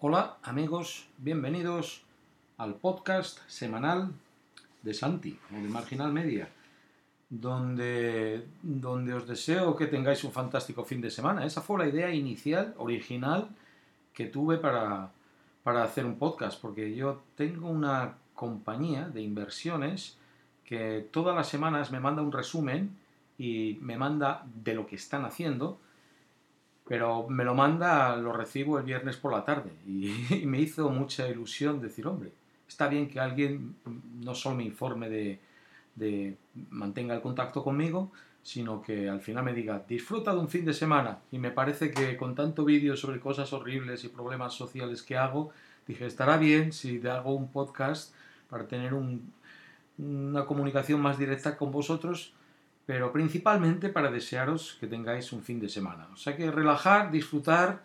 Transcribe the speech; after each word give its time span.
Hola 0.00 0.36
amigos, 0.42 1.06
bienvenidos 1.18 2.02
al 2.58 2.74
podcast 2.74 3.38
semanal 3.46 4.10
de 4.82 4.92
Santi, 4.92 5.38
o 5.50 5.54
de 5.54 5.68
Marginal 5.68 6.12
Media, 6.12 6.48
donde, 7.30 8.44
donde 8.60 9.14
os 9.14 9.26
deseo 9.26 9.76
que 9.76 9.86
tengáis 9.86 10.24
un 10.24 10.32
fantástico 10.32 10.84
fin 10.84 11.00
de 11.00 11.10
semana. 11.10 11.46
Esa 11.46 11.62
fue 11.62 11.78
la 11.78 11.88
idea 11.88 12.12
inicial, 12.12 12.74
original, 12.76 13.48
que 14.12 14.26
tuve 14.26 14.58
para, 14.58 15.10
para 15.62 15.84
hacer 15.84 16.04
un 16.04 16.18
podcast, 16.18 16.60
porque 16.60 16.94
yo 16.94 17.22
tengo 17.36 17.70
una 17.70 18.14
compañía 18.34 19.08
de 19.08 19.22
inversiones 19.22 20.18
que 20.64 21.08
todas 21.12 21.36
las 21.36 21.48
semanas 21.48 21.92
me 21.92 22.00
manda 22.00 22.20
un 22.20 22.32
resumen 22.32 22.98
y 23.38 23.78
me 23.80 23.96
manda 23.96 24.44
de 24.44 24.74
lo 24.74 24.86
que 24.86 24.96
están 24.96 25.24
haciendo 25.24 25.78
pero 26.86 27.28
me 27.28 27.44
lo 27.44 27.54
manda, 27.54 28.16
lo 28.16 28.32
recibo 28.32 28.78
el 28.78 28.84
viernes 28.84 29.16
por 29.16 29.32
la 29.32 29.44
tarde 29.44 29.70
y, 29.86 30.44
me 30.46 30.60
hizo 30.60 30.88
mucha 30.90 31.28
ilusión 31.28 31.80
decir, 31.80 32.06
hombre, 32.06 32.32
está 32.68 32.88
bien 32.88 33.08
que 33.08 33.20
alguien 33.20 33.76
no 34.20 34.34
solo 34.34 34.56
me 34.56 34.64
informe 34.64 35.08
de, 35.08 35.40
de, 35.94 36.36
mantenga 36.70 37.14
el 37.14 37.20
contacto 37.20 37.62
conmigo, 37.62 38.10
sino 38.42 38.82
que 38.82 39.08
al 39.08 39.20
final 39.20 39.44
me 39.44 39.54
diga, 39.54 39.82
disfruta 39.88 40.34
de 40.34 40.40
un 40.40 40.48
fin 40.48 40.66
de 40.66 40.74
semana. 40.74 41.20
Y 41.32 41.38
me 41.38 41.50
parece 41.50 41.90
que 41.90 42.16
con 42.16 42.34
tanto 42.34 42.64
vídeo 42.64 42.94
sobre 42.94 43.18
cosas 43.18 43.52
horribles 43.54 44.04
y 44.04 44.08
problemas 44.08 44.52
sociales 44.52 45.02
que 45.02 45.16
hago, 45.16 45.50
dije, 45.86 46.04
estará 46.04 46.36
bien 46.36 46.72
si 46.72 47.06
hago 47.06 47.34
un 47.34 47.50
podcast 47.50 48.14
para 48.50 48.66
tener 48.66 48.92
un, 48.92 49.32
una 49.96 50.44
comunicación 50.44 51.00
más 51.00 51.18
directa 51.18 51.56
con 51.56 51.70
vosotros 51.70 52.34
pero 52.86 53.12
principalmente 53.12 53.88
para 53.88 54.10
desearos 54.10 54.76
que 54.80 54.86
tengáis 54.86 55.32
un 55.32 55.42
fin 55.42 55.60
de 55.60 55.68
semana. 55.68 56.08
O 56.12 56.16
sea 56.16 56.36
que 56.36 56.50
relajar, 56.50 57.10
disfrutar 57.10 57.82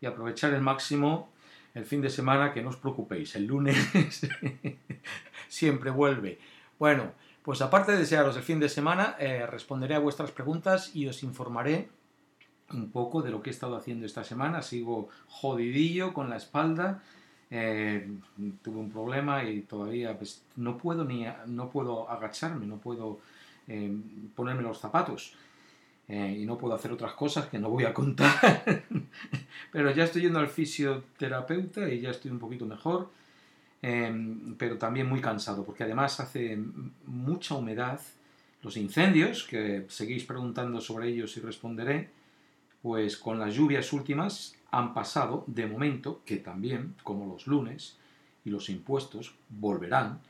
y 0.00 0.06
aprovechar 0.06 0.54
el 0.54 0.60
máximo 0.60 1.30
el 1.74 1.84
fin 1.84 2.00
de 2.00 2.08
semana, 2.08 2.52
que 2.52 2.62
no 2.62 2.70
os 2.70 2.76
preocupéis, 2.76 3.36
el 3.36 3.44
lunes 3.44 3.76
siempre 5.48 5.90
vuelve. 5.90 6.38
Bueno, 6.78 7.12
pues 7.42 7.60
aparte 7.60 7.92
de 7.92 7.98
desearos 7.98 8.34
el 8.36 8.42
fin 8.42 8.58
de 8.58 8.70
semana, 8.70 9.14
eh, 9.18 9.46
responderé 9.46 9.94
a 9.94 9.98
vuestras 9.98 10.30
preguntas 10.30 10.96
y 10.96 11.06
os 11.06 11.22
informaré 11.22 11.90
un 12.72 12.90
poco 12.90 13.20
de 13.20 13.30
lo 13.30 13.42
que 13.42 13.50
he 13.50 13.52
estado 13.52 13.76
haciendo 13.76 14.06
esta 14.06 14.24
semana. 14.24 14.62
Sigo 14.62 15.08
jodidillo 15.28 16.14
con 16.14 16.30
la 16.30 16.36
espalda. 16.36 17.02
Eh, 17.50 18.10
tuve 18.62 18.78
un 18.78 18.90
problema 18.90 19.44
y 19.44 19.60
todavía 19.60 20.16
pues, 20.18 20.42
no 20.56 20.78
puedo 20.78 21.04
ni 21.04 21.26
no 21.46 21.70
puedo 21.70 22.10
agacharme, 22.10 22.66
no 22.66 22.78
puedo 22.78 23.20
eh, 23.68 23.92
ponerme 24.34 24.62
los 24.62 24.78
zapatos. 24.78 25.34
Eh, 26.08 26.38
y 26.40 26.46
no 26.46 26.56
puedo 26.56 26.74
hacer 26.74 26.92
otras 26.92 27.14
cosas 27.14 27.46
que 27.46 27.58
no 27.58 27.68
voy 27.68 27.84
a 27.84 27.92
contar. 27.92 28.64
pero 29.72 29.90
ya 29.90 30.04
estoy 30.04 30.22
yendo 30.22 30.38
al 30.38 30.48
fisioterapeuta 30.48 31.88
y 31.88 32.00
ya 32.00 32.10
estoy 32.10 32.30
un 32.30 32.38
poquito 32.38 32.64
mejor. 32.66 33.10
Eh, 33.82 34.54
pero 34.58 34.78
también 34.78 35.08
muy 35.08 35.20
cansado, 35.20 35.64
porque 35.64 35.84
además 35.84 36.20
hace 36.20 36.58
mucha 37.06 37.54
humedad. 37.54 38.00
Los 38.62 38.76
incendios, 38.76 39.44
que 39.44 39.84
seguís 39.88 40.24
preguntando 40.24 40.80
sobre 40.80 41.08
ellos 41.08 41.36
y 41.36 41.40
responderé, 41.40 42.10
pues 42.82 43.16
con 43.16 43.38
las 43.38 43.54
lluvias 43.54 43.92
últimas 43.92 44.56
han 44.70 44.92
pasado, 44.94 45.44
de 45.46 45.66
momento, 45.66 46.22
que 46.24 46.36
también, 46.36 46.94
como 47.02 47.26
los 47.32 47.46
lunes 47.46 47.96
y 48.44 48.50
los 48.50 48.68
impuestos, 48.68 49.34
volverán. 49.48 50.20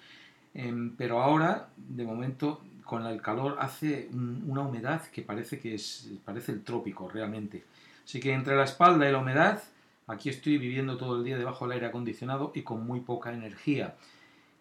pero 0.99 1.23
ahora, 1.23 1.69
de 1.77 2.05
momento, 2.05 2.61
con 2.87 3.05
el 3.05 3.21
calor 3.21 3.57
hace 3.61 4.09
una 4.13 4.63
humedad 4.63 5.03
que 5.09 5.23
parece 5.23 5.59
que 5.59 5.75
es 5.75 6.09
parece 6.25 6.53
el 6.53 6.63
trópico 6.63 7.09
realmente. 7.09 7.65
Así 8.05 8.21
que 8.21 8.33
entre 8.33 8.57
la 8.57 8.65
espalda 8.65 9.09
y 9.09 9.13
la 9.13 9.19
humedad, 9.19 9.63
aquí 10.07 10.31
estoy 10.31 10.57
viviendo 10.57 10.97
todo 10.97 11.19
el 11.19 11.25
día 11.25 11.37
debajo 11.37 11.67
del 11.67 11.75
aire 11.75 11.87
acondicionado 11.87 12.53
y 12.55 12.63
con 12.63 12.87
muy 12.87 13.01
poca 13.01 13.33
energía. 13.33 13.97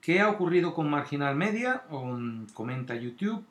¿Qué 0.02 0.20
ha 0.20 0.30
ocurrido 0.30 0.74
con 0.74 0.90
Marginal 0.90 1.36
Media? 1.36 1.84
comenta 2.54 2.96
YouTube. 2.96 3.46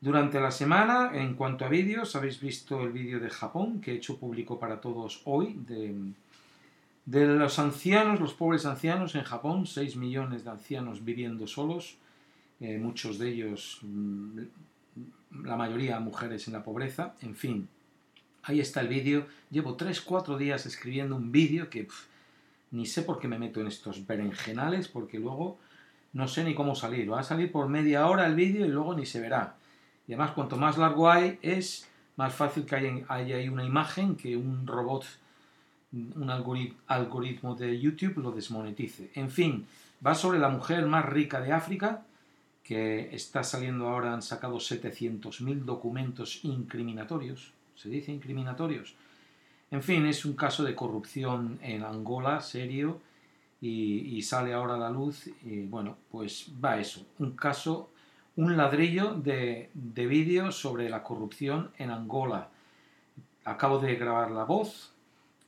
Durante 0.00 0.40
la 0.40 0.50
semana, 0.50 1.10
en 1.14 1.34
cuanto 1.34 1.64
a 1.64 1.68
vídeos, 1.68 2.16
habéis 2.16 2.40
visto 2.40 2.82
el 2.82 2.92
vídeo 2.92 3.20
de 3.20 3.30
Japón 3.30 3.80
que 3.80 3.92
he 3.92 3.96
hecho 3.96 4.18
público 4.18 4.58
para 4.58 4.80
todos 4.80 5.22
hoy, 5.24 5.58
de, 5.66 5.94
de 7.06 7.26
los 7.26 7.58
ancianos, 7.58 8.20
los 8.20 8.34
pobres 8.34 8.66
ancianos 8.66 9.14
en 9.14 9.22
Japón, 9.22 9.66
6 9.66 9.96
millones 9.96 10.44
de 10.44 10.50
ancianos 10.50 11.04
viviendo 11.04 11.46
solos 11.46 11.96
eh, 12.60 12.78
muchos 12.78 13.18
de 13.18 13.28
ellos, 13.28 13.78
mm, 13.82 14.38
la 15.44 15.56
mayoría 15.56 15.98
mujeres 16.00 16.46
en 16.46 16.52
la 16.52 16.62
pobreza, 16.62 17.14
en 17.20 17.34
fin. 17.34 17.68
Ahí 18.42 18.60
está 18.60 18.80
el 18.80 18.88
vídeo. 18.88 19.26
Llevo 19.50 19.76
3-4 19.76 20.36
días 20.36 20.66
escribiendo 20.66 21.16
un 21.16 21.32
vídeo 21.32 21.70
que 21.70 21.88
ni 22.70 22.86
sé 22.86 23.02
por 23.02 23.18
qué 23.18 23.28
me 23.28 23.38
meto 23.38 23.60
en 23.60 23.68
estos 23.68 24.06
berenjenales, 24.06 24.88
porque 24.88 25.18
luego 25.18 25.58
no 26.12 26.28
sé 26.28 26.44
ni 26.44 26.54
cómo 26.54 26.74
salir. 26.74 27.10
Va 27.10 27.20
a 27.20 27.24
salir 27.24 27.50
por 27.50 27.68
media 27.68 28.06
hora 28.06 28.26
el 28.26 28.34
vídeo 28.34 28.66
y 28.66 28.68
luego 28.68 28.94
ni 28.94 29.06
se 29.06 29.20
verá. 29.20 29.56
Y 30.06 30.12
además, 30.12 30.32
cuanto 30.32 30.56
más 30.56 30.76
largo 30.76 31.10
hay, 31.10 31.38
es 31.42 31.88
más 32.16 32.34
fácil 32.34 32.66
que 32.66 32.76
haya, 32.76 33.04
haya 33.08 33.50
una 33.50 33.64
imagen 33.64 34.16
que 34.16 34.36
un 34.36 34.66
robot, 34.66 35.04
un 35.92 36.30
algoritmo 36.86 37.54
de 37.54 37.80
YouTube 37.80 38.18
lo 38.18 38.30
desmonetice. 38.30 39.10
En 39.14 39.30
fin, 39.30 39.66
va 40.04 40.14
sobre 40.14 40.38
la 40.38 40.48
mujer 40.48 40.86
más 40.86 41.04
rica 41.06 41.40
de 41.40 41.52
África 41.52 42.02
que 42.64 43.14
está 43.14 43.44
saliendo 43.44 43.86
ahora, 43.88 44.14
han 44.14 44.22
sacado 44.22 44.56
700.000 44.56 45.64
documentos 45.64 46.44
incriminatorios, 46.44 47.52
se 47.76 47.90
dice 47.90 48.10
incriminatorios. 48.10 48.96
En 49.70 49.82
fin, 49.82 50.06
es 50.06 50.24
un 50.24 50.34
caso 50.34 50.64
de 50.64 50.74
corrupción 50.74 51.58
en 51.62 51.84
Angola, 51.84 52.40
serio, 52.40 53.00
y, 53.60 54.20
sale 54.22 54.52
ahora 54.52 54.74
a 54.74 54.78
la 54.78 54.90
luz, 54.90 55.26
y 55.42 55.62
bueno, 55.62 55.96
pues 56.10 56.50
va 56.62 56.78
eso, 56.78 57.06
un 57.18 57.32
caso, 57.32 57.90
un 58.36 58.56
ladrillo 58.58 59.14
de, 59.14 59.70
de 59.72 60.06
vídeo 60.06 60.52
sobre 60.52 60.90
la 60.90 61.02
corrupción 61.02 61.70
en 61.78 61.90
Angola. 61.90 62.50
Acabo 63.44 63.78
de 63.78 63.94
grabar 63.96 64.30
la 64.30 64.44
voz, 64.44 64.94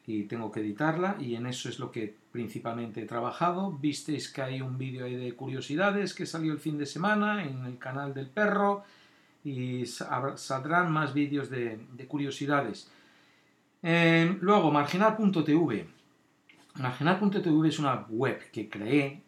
y 0.06 0.22
tengo 0.24 0.52
que 0.52 0.60
editarla 0.60 1.16
y 1.18 1.34
en 1.34 1.46
eso 1.46 1.68
es 1.68 1.78
lo 1.78 1.90
que 1.90 2.14
principalmente 2.36 3.00
he 3.00 3.06
trabajado. 3.06 3.72
Visteis 3.72 4.28
que 4.28 4.42
hay 4.42 4.60
un 4.60 4.76
vídeo 4.76 5.06
de 5.06 5.32
curiosidades 5.32 6.12
que 6.12 6.26
salió 6.26 6.52
el 6.52 6.58
fin 6.58 6.76
de 6.76 6.84
semana 6.84 7.42
en 7.42 7.64
el 7.64 7.78
canal 7.78 8.12
del 8.12 8.28
perro 8.28 8.84
y 9.42 9.86
saldrán 9.86 10.92
más 10.92 11.14
vídeos 11.14 11.48
de, 11.48 11.78
curiosidades. 12.06 12.90
Eh, 13.82 14.36
luego, 14.42 14.70
marginal.tv. 14.70 15.86
Marginal.tv 16.74 17.68
es 17.68 17.78
una 17.78 18.04
web 18.10 18.38
que 18.50 18.68
creé 18.68 19.22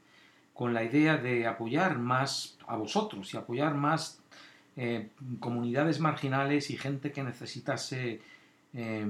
con 0.52 0.74
la 0.74 0.84
idea 0.84 1.16
de 1.16 1.46
apoyar 1.46 1.98
más 1.98 2.58
a 2.66 2.76
vosotros 2.76 3.32
y 3.32 3.38
apoyar 3.38 3.72
más 3.72 4.20
eh, 4.76 5.08
comunidades 5.40 5.98
marginales 5.98 6.68
y 6.68 6.76
gente 6.76 7.10
que 7.10 7.22
necesitase 7.22 8.20
eh, 8.74 9.06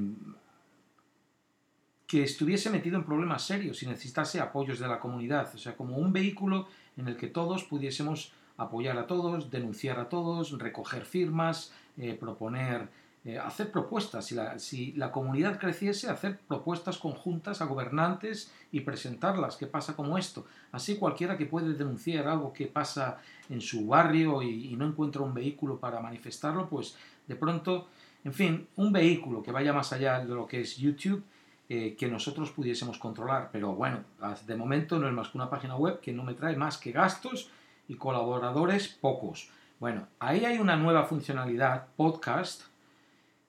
que 2.08 2.24
estuviese 2.24 2.70
metido 2.70 2.96
en 2.96 3.04
problemas 3.04 3.42
serios 3.42 3.82
y 3.82 3.86
necesitase 3.86 4.41
apoyos 4.41 4.78
de 4.78 4.88
la 4.88 4.98
comunidad, 4.98 5.54
o 5.54 5.58
sea, 5.58 5.76
como 5.76 5.98
un 5.98 6.10
vehículo 6.10 6.66
en 6.96 7.06
el 7.06 7.19
que 7.19 7.26
todos 7.26 7.64
pudiésemos 7.64 8.32
apoyar 8.56 8.96
a 8.96 9.06
todos, 9.06 9.50
denunciar 9.50 10.00
a 10.00 10.08
todos, 10.08 10.58
recoger 10.58 11.04
firmas, 11.04 11.70
eh, 11.98 12.16
proponer, 12.19 12.88
eh, 13.26 13.38
hacer 13.38 13.70
propuestas. 13.70 14.24
Si 14.56 14.92
la, 14.92 15.12
comunidad 15.12 15.60
creciese, 15.60 16.08
hacer 16.08 16.38
propuestas 16.48 16.96
conjuntas 16.96 17.60
a 17.60 17.66
gobernantes 17.66 18.50
y 18.72 18.80
presentarlas. 18.80 19.58
¿Qué 19.58 19.66
pasa 19.66 19.94
como 19.94 20.16
esto? 20.16 20.46
Así 20.72 20.96
cualquiera 20.96 21.36
que 21.36 21.44
puede 21.44 21.75
denunciar 21.75 22.26
algo 22.26 22.54
que 22.54 22.66
pasa 22.69 23.19
en 23.50 23.60
su 23.60 23.86
barrio 23.86 24.42
y, 24.42 24.72
y 24.72 24.76
no 24.76 24.86
encuentra 24.86 25.20
un 25.20 25.34
vehículo 25.34 25.78
para 25.78 26.00
manifestarlo, 26.00 26.70
pues 26.70 26.96
de 27.26 27.36
pronto, 27.36 27.88
en 28.25 28.32
fin, 28.32 28.66
un 28.76 28.92
vehículo 28.92 29.42
que 29.42 29.52
vaya 29.52 29.75
más 29.75 29.92
allá 29.92 30.20
de 30.20 30.34
lo 30.34 30.46
que 30.46 30.62
es 30.62 30.78
YouTube 30.78 31.22
eh, 31.69 31.97
que 31.99 32.09
nosotros 32.09 32.51
pudiésemos 32.51 32.99
controlar. 32.99 33.51
Pero 33.53 33.75
bueno, 33.75 34.05
de 34.47 34.56
momento 34.56 34.99
no 34.99 35.06
es 35.06 35.12
más 35.12 35.29
que 35.29 35.38
una 35.38 35.50
página 35.50 35.76
web 35.76 36.00
que 36.00 36.12
no 36.12 36.25
me 36.25 36.35
trae 36.35 36.56
más 36.56 36.79
que 36.79 36.93
gastos 36.93 37.50
y 37.88 37.94
colaboradores 37.94 38.88
pocos. 38.88 39.50
Bueno, 39.79 40.09
ahí 40.19 40.44
hay 40.44 40.59
una 40.59 40.76
nueva 40.76 41.05
funcionalidad, 41.05 41.88
podcast, 41.97 42.62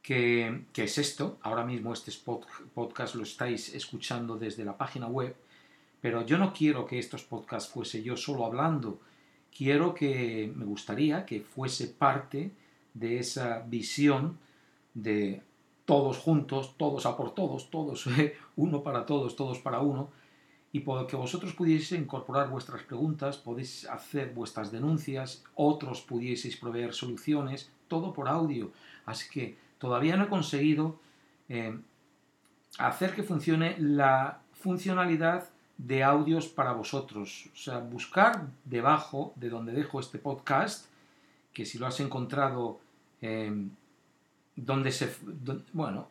que, 0.02 0.66
es 0.76 0.98
esto. 0.98 1.38
Ahora 1.42 1.66
mismo 1.66 1.94
este 1.94 2.12
podcast 2.74 3.16
lo 3.16 3.24
estáis 3.24 3.74
escuchando 3.74 4.38
desde 4.38 4.66
la 4.66 4.78
página 4.78 5.08
web, 5.08 5.36
pero 6.02 6.26
yo 6.26 6.38
no 6.38 6.54
quiero 6.54 6.86
que 6.86 7.00
estos 7.00 7.24
podcasts 7.24 7.72
fuese 7.72 8.02
yo 8.04 8.18
solo 8.18 8.46
hablando. 8.46 9.00
Quiero 9.56 9.94
que, 9.94 10.52
me 10.56 10.66
gustaría 10.66 11.26
que 11.26 11.42
fuese 11.42 11.88
parte 11.88 12.52
de 12.94 13.20
esa 13.20 13.60
visión 13.60 14.38
de 14.94 15.42
todos 15.90 16.20
juntos, 16.20 16.76
todos 16.78 17.08
a 17.08 17.18
por 17.18 17.34
todos, 17.34 17.72
todos, 17.72 18.06
uno 18.56 18.84
para 18.84 19.08
todos, 19.08 19.36
todos 19.36 19.58
para 19.58 19.80
uno, 19.80 20.12
y 20.72 20.82
por 20.82 21.08
que 21.08 21.16
vosotros 21.16 21.56
pudieseis 21.56 22.00
incorporar 22.00 22.48
vuestras 22.52 22.84
preguntas, 22.84 23.38
podéis 23.38 23.90
hacer 23.90 24.32
vuestras 24.32 24.72
denuncias, 24.72 25.44
otros 25.56 26.02
pudieseis 26.02 26.58
proveer 26.58 26.94
soluciones, 26.94 27.72
todo 27.88 28.14
por 28.14 28.30
audio. 28.30 28.70
Así 29.08 29.28
que 29.32 29.58
todavía 29.80 30.16
no 30.16 30.26
he 30.26 30.30
conseguido 30.30 31.00
eh, 31.50 31.76
hacer 32.78 33.16
que 33.16 33.24
funcione 33.24 33.76
la 33.80 34.42
funcionalidad 34.54 35.50
de 35.80 36.04
audios 36.04 36.48
para 36.50 36.74
vosotros. 36.74 37.50
O 37.52 37.58
sea, 37.58 37.80
buscar 37.80 38.46
debajo 38.64 39.34
de 39.38 39.50
donde 39.50 39.72
dejo 39.72 40.00
este 40.00 40.20
podcast, 40.20 40.86
que 41.52 41.66
si 41.66 41.80
lo 41.80 41.88
has 41.88 42.00
encontrado 42.00 42.80
em, 43.22 43.72
donde 44.66 44.92
se... 44.92 45.14
bueno, 45.74 46.08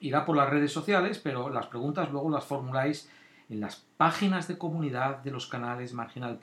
irá 0.00 0.24
por 0.24 0.36
las 0.36 0.50
redes 0.50 0.72
sociales, 0.72 1.18
pero 1.18 1.48
las 1.50 1.66
preguntas 1.66 2.10
luego 2.10 2.30
las 2.30 2.44
formuláis 2.44 3.08
en 3.48 3.60
las 3.60 3.84
páginas 3.96 4.48
de 4.48 4.58
comunidad 4.58 5.18
de 5.18 5.30
los 5.30 5.46
canales 5.46 5.92
marginal. 5.92 6.38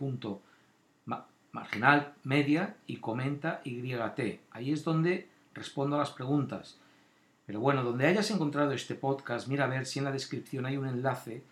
marginal 1.51 2.13
media 2.23 2.75
y 2.87 2.97
comenta 2.97 3.61
YT. 3.63 4.39
Ahí 4.51 4.71
es 4.71 4.83
donde 4.83 5.27
respondo 5.53 5.95
a 5.95 5.99
las 5.99 6.11
preguntas. 6.11 6.77
Pero 7.45 7.59
bueno, 7.59 7.83
donde 7.83 8.05
hayas 8.05 8.29
encontrado 8.29 8.71
este 8.73 8.93
podcast, 8.93 9.47
mira 9.47 9.65
a 9.65 9.67
ver 9.67 9.87
si 9.87 9.97
en 9.97 10.05
la 10.05 10.11
descripción 10.11 10.67
hay 10.67 10.77
un 10.77 10.87
enlace 10.87 11.43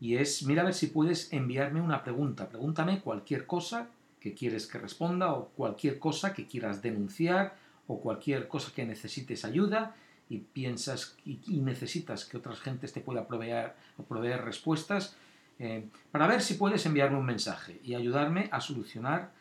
y 0.00 0.16
es, 0.16 0.44
mira 0.44 0.62
a 0.62 0.66
ver 0.66 0.74
si 0.74 0.86
puedes 0.86 1.32
enviarme 1.32 1.80
una 1.80 2.04
pregunta. 2.04 2.48
Pregúntame 2.48 3.00
cualquier 3.00 3.46
cosa 3.46 3.88
que 4.20 4.34
quieres 4.34 4.66
que 4.66 4.78
responda 4.78 5.32
o 5.32 5.48
cualquier 5.48 5.98
cosa 5.98 6.32
que 6.34 6.46
quieras 6.46 6.82
denunciar 6.82 7.56
o 7.90 8.00
cualquier 8.00 8.46
cosa 8.46 8.70
que 8.72 8.86
necesites 8.86 9.44
ayuda 9.44 9.96
y 10.28 10.38
piensas 10.38 11.16
y, 11.24 11.60
necesitas 11.60 12.24
que 12.24 12.36
otras 12.36 12.60
gentes 12.60 12.92
te 12.92 13.00
pueda 13.00 13.26
proveer, 13.26 13.74
proveer 14.08 14.44
respuestas, 14.44 15.16
eh, 15.58 15.88
para 16.12 16.28
ver 16.28 16.40
si 16.40 16.54
puedes 16.54 16.86
enviarme 16.86 17.18
un 17.18 17.26
mensaje 17.26 17.80
y 17.82 17.94
ayudarme 17.94 18.48
a 18.52 18.60
solucionar 18.60 19.32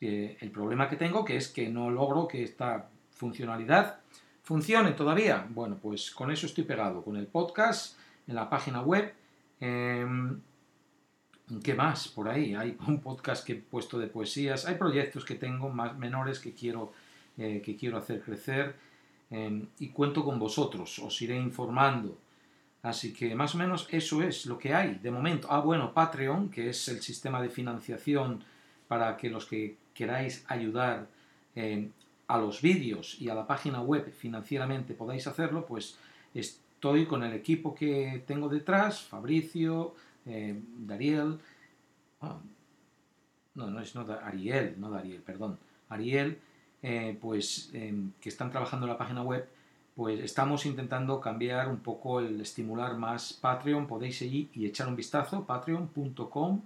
eh, 0.00 0.38
el 0.40 0.50
problema 0.50 0.88
que 0.88 0.96
tengo, 0.96 1.26
que 1.26 1.36
es 1.36 1.48
que 1.48 1.68
no 1.68 1.90
logro 1.90 2.26
que 2.26 2.42
esta 2.42 2.88
funcionalidad 3.10 4.00
funcione 4.42 4.92
todavía. 4.92 5.46
Bueno, 5.50 5.76
pues 5.80 6.10
con 6.10 6.30
eso 6.30 6.46
estoy 6.46 6.64
pegado, 6.64 7.04
con 7.04 7.16
el 7.16 7.26
podcast, 7.26 7.98
en 8.26 8.34
la 8.34 8.48
página 8.48 8.80
web. 8.80 9.12
Em, 9.60 10.40
¿Qué 11.62 11.74
más? 11.74 12.08
Por 12.08 12.30
ahí 12.30 12.54
hay 12.54 12.78
un 12.86 13.00
podcast 13.00 13.44
que 13.44 13.52
he 13.52 13.56
puesto 13.56 13.98
de 13.98 14.06
poesías, 14.06 14.64
hay 14.64 14.76
proyectos 14.76 15.26
que 15.26 15.34
tengo 15.34 15.68
más 15.68 15.98
menores 15.98 16.38
que 16.38 16.54
quiero, 16.54 16.94
eh, 17.38 17.62
que 17.64 17.76
quiero 17.76 17.96
hacer 17.96 18.20
crecer 18.20 18.74
em, 19.30 19.66
y 19.78 19.88
cuento 19.88 20.24
con 20.24 20.38
vosotros, 20.38 20.98
os 20.98 21.22
iré 21.22 21.36
informando. 21.36 22.18
Así 22.82 23.12
que 23.12 23.34
más 23.34 23.54
o 23.54 23.58
menos 23.58 23.86
eso 23.90 24.22
es 24.22 24.46
lo 24.46 24.58
que 24.58 24.74
hay 24.74 24.96
de 24.96 25.10
momento. 25.10 25.48
Ah, 25.50 25.60
bueno, 25.60 25.94
Patreon, 25.94 26.50
que 26.50 26.68
es 26.68 26.88
el 26.88 27.00
sistema 27.00 27.40
de 27.40 27.48
financiación 27.48 28.44
para 28.88 29.16
que 29.16 29.30
los 29.30 29.46
que 29.46 29.76
queráis 29.94 30.44
ayudar 30.48 31.06
em, 31.54 31.90
a 32.26 32.38
los 32.38 32.60
vídeos 32.60 33.20
y 33.20 33.28
a 33.28 33.34
la 33.34 33.46
página 33.46 33.80
web 33.82 34.10
financieramente 34.12 34.94
podáis 34.94 35.26
hacerlo, 35.26 35.66
pues 35.66 35.98
estoy 36.34 37.06
con 37.06 37.22
el 37.22 37.34
equipo 37.34 37.74
que 37.74 38.24
tengo 38.26 38.48
detrás, 38.48 39.02
Fabricio, 39.02 39.94
eh, 40.26 40.60
Dariel, 40.78 41.38
ah, 42.20 42.38
no, 43.54 43.70
no 43.70 43.80
es 43.80 43.94
no, 43.94 44.06
Ariel, 44.24 44.74
no 44.78 44.90
Dariel, 44.90 45.20
perdón, 45.20 45.58
Ariel, 45.88 46.38
eh, 46.82 47.16
pues 47.20 47.70
em, 47.72 48.12
que 48.20 48.28
están 48.28 48.50
trabajando 48.50 48.86
en 48.86 48.92
la 48.92 48.98
página 48.98 49.22
web, 49.22 49.48
pues 49.94 50.20
estamos 50.20 50.66
intentando 50.66 51.20
cambiar 51.20 51.68
un 51.68 51.78
poco 51.78 52.20
el 52.20 52.40
estimular 52.40 52.96
más 52.96 53.32
Patreon, 53.34 53.86
podéis 53.86 54.18
seguir 54.18 54.48
y 54.54 54.66
echar 54.66 54.88
un 54.88 54.96
vistazo, 54.96 55.44
patreon.com 55.44 56.62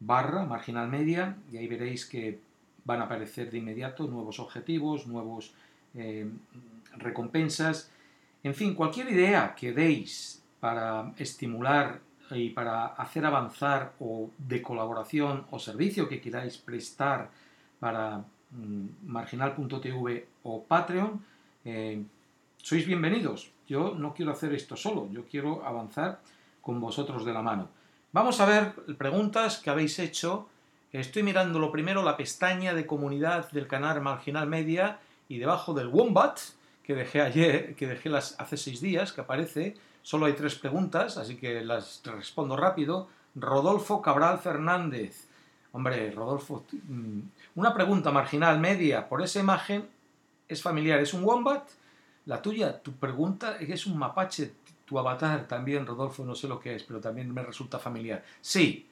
barra 0.00 0.44
marginal 0.44 0.88
media, 0.88 1.36
y 1.50 1.56
ahí 1.56 1.66
veréis 1.66 2.04
que 2.06 2.40
van 2.84 3.00
a 3.00 3.04
aparecer 3.04 3.50
de 3.50 3.58
inmediato 3.58 4.06
nuevos 4.06 4.38
objetivos, 4.40 5.06
nuevos 5.06 5.54
eh, 5.94 6.28
recompensas, 6.96 7.90
en 8.42 8.54
fin, 8.54 8.74
cualquier 8.74 9.10
idea 9.10 9.54
que 9.54 9.72
deis 9.72 10.42
para 10.60 11.12
estimular 11.16 12.00
y 12.30 12.50
para 12.50 12.86
hacer 12.86 13.24
avanzar 13.24 13.94
o 14.00 14.30
de 14.36 14.60
colaboración 14.60 15.46
o 15.50 15.58
servicio 15.58 16.08
que 16.08 16.20
queráis 16.20 16.58
prestar 16.58 17.30
para 17.80 18.24
marginal.tv 19.02 20.26
o 20.44 20.64
Patreon, 20.64 21.24
eh, 21.64 22.02
sois 22.56 22.86
bienvenidos. 22.86 23.50
Yo 23.66 23.94
no 23.94 24.14
quiero 24.14 24.32
hacer 24.32 24.52
esto 24.54 24.76
solo, 24.76 25.08
yo 25.10 25.24
quiero 25.24 25.64
avanzar 25.64 26.20
con 26.60 26.80
vosotros 26.80 27.24
de 27.24 27.32
la 27.32 27.42
mano. 27.42 27.68
Vamos 28.12 28.40
a 28.40 28.46
ver 28.46 28.74
preguntas 28.96 29.58
que 29.58 29.70
habéis 29.70 29.98
hecho 29.98 30.48
Estoy 30.94 31.24
mirando 31.24 31.58
lo 31.58 31.72
primero 31.72 32.04
la 32.04 32.16
pestaña 32.16 32.72
de 32.72 32.86
comunidad 32.86 33.50
del 33.50 33.66
canal 33.66 34.00
Marginal 34.00 34.46
Media 34.46 35.00
y 35.28 35.38
debajo 35.38 35.74
del 35.74 35.88
Wombat, 35.88 36.38
que 36.84 36.94
dejé 36.94 37.20
ayer, 37.20 37.74
que 37.74 37.88
dejé 37.88 38.08
las, 38.10 38.38
hace 38.38 38.56
seis 38.56 38.80
días, 38.80 39.12
que 39.12 39.22
aparece, 39.22 39.74
solo 40.02 40.26
hay 40.26 40.34
tres 40.34 40.54
preguntas, 40.54 41.16
así 41.16 41.34
que 41.34 41.64
las 41.64 42.00
respondo 42.04 42.56
rápido. 42.56 43.08
Rodolfo 43.34 44.00
Cabral 44.00 44.38
Fernández. 44.38 45.26
Hombre, 45.72 46.12
Rodolfo, 46.12 46.64
mm, 46.70 47.18
una 47.54 47.74
pregunta 47.74 48.10
marginal 48.10 48.58
media 48.58 49.08
por 49.08 49.22
esa 49.22 49.40
imagen 49.40 49.88
es 50.48 50.62
familiar, 50.62 51.00
¿es 51.00 51.14
un 51.14 51.24
wombat? 51.24 51.68
La 52.26 52.40
tuya, 52.40 52.80
tu 52.80 52.92
pregunta 52.92 53.56
es 53.58 53.86
un 53.86 53.98
mapache, 53.98 54.52
tu 54.84 54.98
avatar 54.98 55.46
también, 55.46 55.86
Rodolfo, 55.86 56.24
no 56.24 56.34
sé 56.34 56.48
lo 56.48 56.58
que 56.58 56.74
es, 56.74 56.82
pero 56.82 57.00
también 57.00 57.32
me 57.32 57.42
resulta 57.42 57.78
familiar. 57.78 58.24
Sí, 58.40 58.88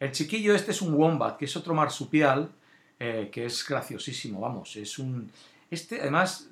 el 0.00 0.12
chiquillo 0.12 0.54
este 0.54 0.72
es 0.72 0.82
un 0.82 0.94
wombat, 0.94 1.36
que 1.36 1.44
es 1.44 1.56
otro 1.56 1.74
marsupial, 1.74 2.50
eh, 2.98 3.28
que 3.32 3.46
es 3.46 3.66
graciosísimo, 3.66 4.40
vamos, 4.40 4.76
es 4.76 4.98
un... 4.98 5.30
Este, 5.70 6.00
además, 6.00 6.48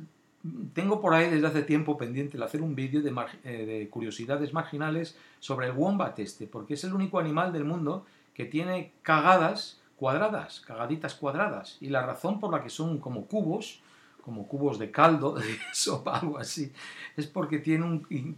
tengo 0.72 1.00
por 1.00 1.14
ahí 1.14 1.30
desde 1.30 1.46
hace 1.46 1.62
tiempo 1.62 1.96
pendiente 1.96 2.36
el 2.36 2.42
hacer 2.42 2.62
un 2.62 2.74
vídeo 2.74 3.00
de, 3.00 3.14
eh, 3.44 3.66
de, 3.66 3.88
curiosidades 3.88 4.52
marginales 4.52 5.16
sobre 5.38 5.66
el 5.66 5.72
wombat 5.72 6.18
este, 6.18 6.46
porque 6.46 6.74
es 6.74 6.84
el 6.84 6.94
único 6.94 7.18
animal 7.18 7.52
del 7.52 7.64
mundo 7.64 8.04
que 8.34 8.44
tiene 8.44 8.92
cagadas 9.02 9.81
cuadradas, 10.02 10.58
cagaditas 10.66 11.14
cuadradas, 11.14 11.76
y 11.80 11.88
la 11.88 12.04
razón 12.04 12.40
por 12.40 12.50
la 12.50 12.60
que 12.60 12.70
son 12.70 12.98
como 12.98 13.26
cubos, 13.26 13.78
como 14.24 14.48
cubos 14.48 14.80
de 14.80 14.90
caldo, 14.90 15.32
de 15.38 15.44
sopa, 15.72 16.18
algo 16.18 16.38
así, 16.38 16.72
es 17.16 17.28
porque 17.28 17.60
tiene 17.60 17.84
un, 17.84 18.36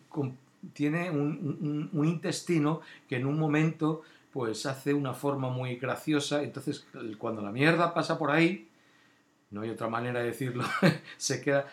tiene 0.75 1.11
un, 1.11 1.91
intestino 2.05 2.83
que 3.09 3.17
en 3.17 3.25
un 3.25 3.39
momento 3.39 4.03
pues 4.31 4.67
hace 4.67 4.93
una 4.93 5.15
forma 5.15 5.49
muy 5.49 5.77
graciosa. 5.77 6.43
Entonces, 6.43 6.87
cuando 7.17 7.41
la 7.41 7.51
mierda 7.51 7.95
pasa 7.95 8.19
por 8.19 8.31
ahí, 8.31 8.69
no 9.51 9.63
hay 9.63 9.71
otra 9.71 9.89
manera 9.89 10.21
de 10.21 10.27
decirlo, 10.27 10.65
se 11.17 11.41
queda, 11.41 11.67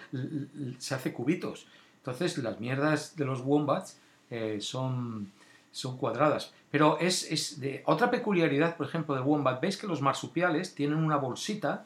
se 0.78 0.96
hace 0.96 1.12
cubitos. 1.12 1.68
Entonces, 1.98 2.38
las 2.38 2.62
mierdas 2.62 3.18
de 3.18 3.26
los 3.26 3.42
wombats 3.42 4.00
eh, 4.30 4.60
son, 4.62 5.34
son 5.72 5.98
cuadradas. 5.98 6.54
Pero 6.70 6.98
es, 7.00 7.60
de 7.60 7.84
otra 7.86 8.10
peculiaridad, 8.12 8.78
por 8.78 8.88
ejemplo, 8.88 9.16
del 9.16 9.24
wombat. 9.24 9.62
Veis 9.62 9.78
que 9.78 9.88
los 9.88 10.01
marsupiales 10.01 10.74
tienen 10.75 10.98
una 10.98 11.18
bolsita 11.18 11.86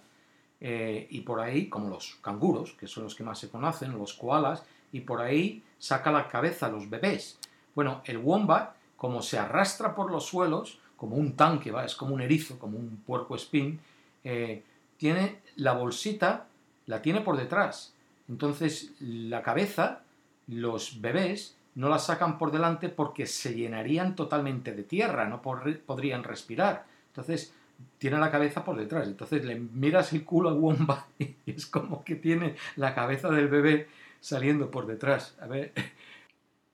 eh, 0.61 1.07
y 1.09 1.21
por 1.21 1.39
ahí, 1.39 1.69
como 1.69 1.89
los 1.89 2.17
canguros, 2.21 2.73
que 2.73 2.87
son 2.87 3.03
los 3.03 3.15
que 3.15 3.23
más 3.23 3.39
se 3.39 3.49
conocen, 3.49 3.97
los 3.97 4.13
koalas, 4.13 4.63
y 4.91 5.01
por 5.01 5.21
ahí 5.21 5.63
saca 5.79 6.11
la 6.11 6.27
cabeza 6.27 6.69
los 6.69 6.89
bebés. 6.89 7.39
Bueno, 7.73 8.01
el 8.05 8.17
wombat 8.17 8.75
como 8.95 9.21
se 9.21 9.37
arrastra 9.37 9.95
por 9.95 10.11
los 10.11 10.25
suelos, 10.25 10.79
como 10.97 11.15
un 11.15 11.35
tanque, 11.35 11.71
¿va? 11.71 11.85
es 11.85 11.95
como 11.95 12.15
un 12.15 12.21
erizo, 12.21 12.57
como 12.57 12.77
un 12.77 13.03
puerco 13.05 13.35
espín, 13.35 13.79
eh, 14.23 14.63
tiene 14.97 15.41
la 15.57 15.73
bolsita, 15.73 16.47
la 16.85 17.01
tiene 17.01 17.21
por 17.21 17.37
detrás. 17.37 17.93
Entonces 18.29 18.91
la 18.99 19.43
cabeza, 19.43 20.01
los 20.47 21.01
bebés, 21.01 21.55
no 21.75 21.89
la 21.89 21.99
sacan 21.99 22.37
por 22.37 22.51
delante 22.51 22.89
porque 22.89 23.27
se 23.27 23.53
llenarían 23.53 24.15
totalmente 24.15 24.73
de 24.73 24.83
tierra, 24.83 25.25
no 25.25 25.41
podrían 25.41 26.23
respirar. 26.23 26.85
Entonces 27.07 27.53
tiene 27.97 28.17
la 28.17 28.31
cabeza 28.31 28.63
por 28.63 28.77
detrás. 28.77 29.07
Entonces 29.07 29.43
le 29.43 29.55
miras 29.55 30.13
el 30.13 30.23
culo 30.23 30.49
al 30.49 30.55
wombat 30.55 31.05
y 31.19 31.35
es 31.45 31.65
como 31.65 32.03
que 32.03 32.15
tiene 32.15 32.55
la 32.77 32.95
cabeza 32.95 33.29
del 33.29 33.49
bebé 33.49 33.87
saliendo 34.21 34.71
por 34.71 34.87
detrás. 34.87 35.35
A 35.41 35.47
ver. 35.47 35.73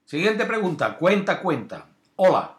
Siguiente 0.05 0.46
pregunta, 0.46 0.98
cuenta, 0.98 1.41
cuenta. 1.41 1.88
Hola, 2.15 2.58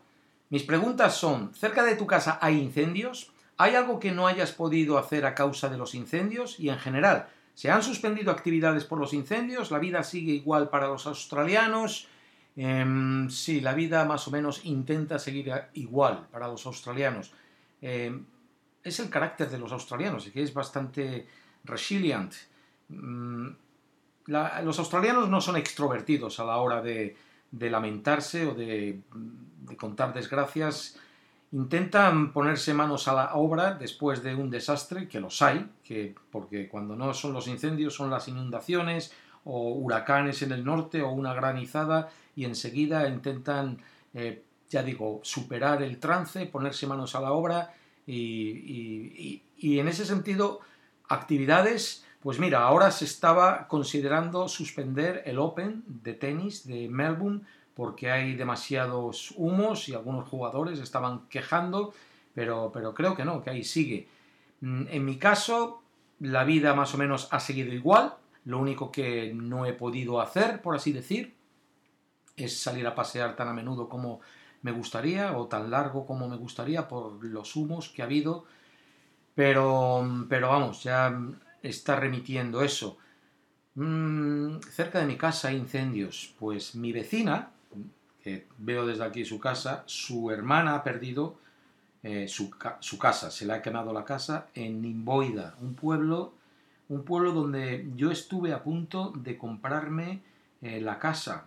mis 0.51 0.65
preguntas 0.65 1.17
son, 1.17 1.55
¿cerca 1.55 1.85
de 1.85 1.97
tu 1.97 2.07
casa 2.07 2.39
hay 2.41 2.59
incendios? 2.59 3.33
¿Hay 3.57 3.75
algo 3.75 4.01
que 4.01 4.11
no 4.11 4.27
hayas 4.27 4.53
podido 4.53 4.99
hacer 4.99 5.27
a 5.27 5.35
causa 5.35 5.69
de 5.69 5.79
los 5.79 5.95
incendios? 5.95 6.59
Y 6.59 6.71
en 6.71 6.79
general, 6.79 7.29
¿se 7.55 7.71
han 7.71 7.83
suspendido 7.83 8.33
actividades 8.33 8.85
por 8.85 8.99
los 8.99 9.13
incendios? 9.13 9.71
¿La 9.71 9.79
vida 9.79 10.03
sigue 10.03 10.33
igual 10.33 10.71
para 10.71 10.89
los 10.89 11.07
australianos? 11.07 12.09
Em, 12.57 13.31
sí, 13.31 13.61
la 13.61 13.75
vida 13.75 14.05
más 14.05 14.29
o 14.29 14.31
menos 14.31 14.65
intenta 14.65 15.19
seguir 15.19 15.53
igual 15.75 16.27
para 16.31 16.49
los 16.49 16.67
australianos. 16.67 17.33
Em, 17.81 18.25
es 18.83 19.01
el 19.01 19.09
carácter 19.09 19.49
de 19.49 19.59
los 19.59 19.73
australianos, 19.73 20.29
que 20.29 20.43
es 20.43 20.53
bastante 20.53 21.27
resilient. 21.65 22.35
Mm, 22.89 23.49
los 24.27 24.79
australianos 24.79 25.29
no 25.29 25.41
son 25.41 25.57
extrovertidos 25.57 26.39
a 26.41 26.45
la 26.45 26.59
hora 26.59 26.81
de, 26.81 27.17
de 27.53 27.71
lamentarse 27.71 28.47
o 28.47 28.55
de, 28.55 29.01
contar 29.77 30.13
desgracias, 30.13 30.99
intentan 31.53 32.33
ponerse 32.33 32.75
manos 32.75 33.09
a 33.09 33.15
la 33.15 33.35
obra 33.35 33.75
después 33.75 34.23
de 34.23 34.35
un 34.35 34.51
desastre, 34.51 35.07
que 35.07 35.21
los 35.21 35.41
hay, 35.43 35.71
que, 35.85 36.15
porque 36.31 36.69
cuando 36.69 36.97
no 36.97 37.13
son 37.15 37.33
los 37.33 37.47
incendios 37.47 37.95
son 37.95 38.11
las 38.11 38.27
inundaciones 38.29 39.13
o 39.45 39.73
huracanes 39.73 40.43
en 40.43 40.53
el 40.53 40.65
norte 40.65 41.03
o 41.03 41.11
una 41.11 41.35
granizada 41.35 42.09
y 42.35 42.45
enseguida 42.45 43.09
intentan 43.09 43.79
eh, 44.15 44.43
ya 44.69 44.83
digo, 44.83 45.21
superar 45.23 45.83
el 45.83 45.99
trance, 45.99 46.47
ponerse 46.47 46.87
manos 46.87 47.15
a 47.15 47.21
la 47.21 47.33
obra 47.33 47.75
y, 48.07 49.43
y 49.59 49.79
en 49.79 49.87
ese 49.87 50.05
sentido, 50.05 50.61
actividades, 51.09 52.05
pues 52.21 52.39
mira, 52.39 52.63
ahora 52.63 52.91
se 52.91 53.05
estaba 53.05 53.69
considerando 53.69 54.49
suspender 54.49 55.23
el 55.27 55.39
Open 55.39 55.85
de 55.87 56.15
tenis 56.15 56.67
de 56.67 56.89
Melbourne 56.89 57.43
porque 57.75 58.11
hay 58.11 58.35
demasiados 58.35 59.33
humos 59.37 59.89
y 59.89 59.95
algunos 59.95 60.29
jugadores 60.29 60.79
estaban 60.79 61.29
quejando, 61.29 61.95
pero, 62.35 62.71
pero 62.73 62.95
creo 62.95 63.15
que 63.15 63.25
no, 63.25 63.43
que 63.43 63.51
ahí 63.51 63.65
sigue. 63.65 64.09
Mm, 64.61 64.85
en 64.89 65.05
mi 65.05 65.17
caso, 65.17 65.83
la 66.21 66.45
vida 66.45 66.75
más 66.75 66.95
o 66.95 66.99
menos 66.99 67.29
ha 67.31 67.41
seguido 67.41 67.73
igual, 67.73 68.15
lo 68.45 68.59
único 68.59 68.91
que 68.91 69.33
no 69.35 69.67
he 69.67 69.73
podido 69.73 70.21
hacer, 70.21 70.61
por 70.61 70.75
así 70.75 70.93
decir, 70.93 71.35
es 72.45 72.59
salir 72.61 72.87
a 72.87 72.95
pasear 72.95 73.37
tan 73.37 73.49
a 73.49 73.53
menudo 73.53 73.89
como 73.89 74.21
me 74.63 74.73
gustaría 74.73 75.37
o 75.37 75.47
tan 75.47 75.71
largo 75.71 76.07
como 76.07 76.29
me 76.29 76.37
gustaría 76.37 76.89
por 76.89 77.25
los 77.25 77.57
humos 77.57 77.89
que 77.89 78.03
ha 78.03 78.05
habido, 78.05 78.45
pero, 79.35 80.05
pero 80.29 80.49
vamos, 80.49 80.83
ya 80.83 81.19
está 81.63 81.97
remitiendo 81.97 82.63
eso. 82.63 82.99
Mm, 83.75 84.61
cerca 84.71 85.01
de 85.01 85.07
mi 85.07 85.17
casa 85.17 85.49
hay 85.49 85.57
incendios, 85.57 86.35
pues 86.39 86.75
mi 86.75 86.93
vecina, 86.93 87.51
que 88.23 88.47
veo 88.59 88.87
desde 88.87 89.05
aquí 89.05 89.25
su 89.25 89.41
casa, 89.41 89.83
su 89.87 90.31
hermana 90.31 90.77
ha 90.77 90.85
perdido 90.85 91.37
eh, 92.03 92.27
su, 92.29 92.51
casa, 92.99 93.31
se 93.31 93.47
le 93.47 93.53
ha 93.53 93.63
quemado 93.63 93.93
la 93.93 94.05
casa 94.05 94.49
en 94.55 94.83
Nimboida, 94.83 95.55
un 95.61 95.75
pueblo, 95.75 96.35
un 96.89 97.05
pueblo 97.05 97.33
donde 97.33 97.89
yo 97.97 98.11
estuve 98.11 98.53
a 98.53 98.63
punto 98.63 99.13
de 99.17 99.39
comprarme 99.39 100.21
eh, 100.61 100.81
la 100.81 100.99
casa. 100.99 101.47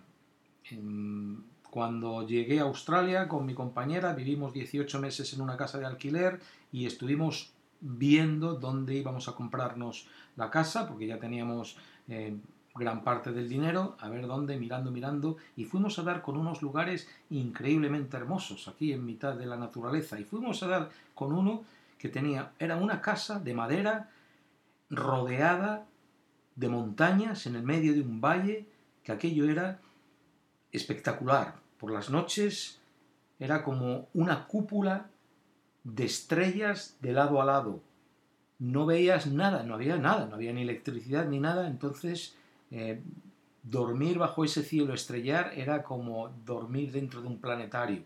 Cuando 1.69 2.25
llegué 2.25 2.59
a 2.59 2.63
Australia 2.63 3.27
con 3.27 3.45
mi 3.45 3.53
compañera, 3.53 4.13
vivimos 4.13 4.53
18 4.53 4.99
meses 4.99 5.33
en 5.33 5.41
una 5.41 5.57
casa 5.57 5.77
de 5.77 5.85
alquiler 5.85 6.39
y 6.71 6.85
estuvimos 6.85 7.51
viendo 7.81 8.55
dónde 8.55 8.95
íbamos 8.95 9.27
a 9.27 9.33
comprarnos 9.33 10.07
la 10.35 10.49
casa, 10.49 10.87
porque 10.87 11.07
ya 11.07 11.19
teníamos 11.19 11.77
eh, 12.07 12.35
gran 12.73 13.03
parte 13.03 13.31
del 13.31 13.47
dinero, 13.47 13.95
a 13.99 14.09
ver 14.09 14.27
dónde, 14.27 14.57
mirando, 14.57 14.91
mirando, 14.91 15.37
y 15.55 15.65
fuimos 15.65 15.97
a 15.99 16.03
dar 16.03 16.21
con 16.21 16.37
unos 16.37 16.61
lugares 16.61 17.07
increíblemente 17.29 18.17
hermosos, 18.17 18.67
aquí 18.67 18.91
en 18.91 19.05
mitad 19.05 19.35
de 19.35 19.45
la 19.45 19.55
naturaleza, 19.55 20.19
y 20.19 20.23
fuimos 20.23 20.61
a 20.63 20.67
dar 20.67 20.89
con 21.13 21.31
uno 21.31 21.63
que 21.97 22.09
tenía, 22.09 22.51
era 22.59 22.75
una 22.75 23.01
casa 23.01 23.39
de 23.39 23.53
madera 23.53 24.09
rodeada 24.89 25.85
de 26.55 26.69
montañas 26.69 27.45
en 27.45 27.55
el 27.55 27.63
medio 27.63 27.93
de 27.93 28.01
un 28.01 28.19
valle, 28.19 28.65
que 29.03 29.11
aquello 29.11 29.49
era 29.49 29.79
espectacular. 30.75 31.55
Por 31.79 31.91
las 31.91 32.09
noches 32.09 32.79
era 33.39 33.63
como 33.63 34.07
una 34.13 34.47
cúpula 34.47 35.07
de 35.83 36.05
estrellas 36.05 36.97
de 37.01 37.13
lado 37.13 37.41
a 37.41 37.45
lado. 37.45 37.81
No 38.59 38.85
veías 38.85 39.27
nada, 39.27 39.63
no 39.63 39.75
había 39.75 39.97
nada, 39.97 40.25
no 40.25 40.35
había 40.35 40.53
ni 40.53 40.61
electricidad 40.61 41.27
ni 41.27 41.39
nada, 41.39 41.67
entonces 41.67 42.35
eh, 42.71 43.01
dormir 43.63 44.17
bajo 44.17 44.45
ese 44.45 44.63
cielo 44.63 44.93
estrellar 44.93 45.51
era 45.55 45.83
como 45.83 46.29
dormir 46.45 46.91
dentro 46.91 47.21
de 47.21 47.27
un 47.27 47.39
planetario. 47.39 48.03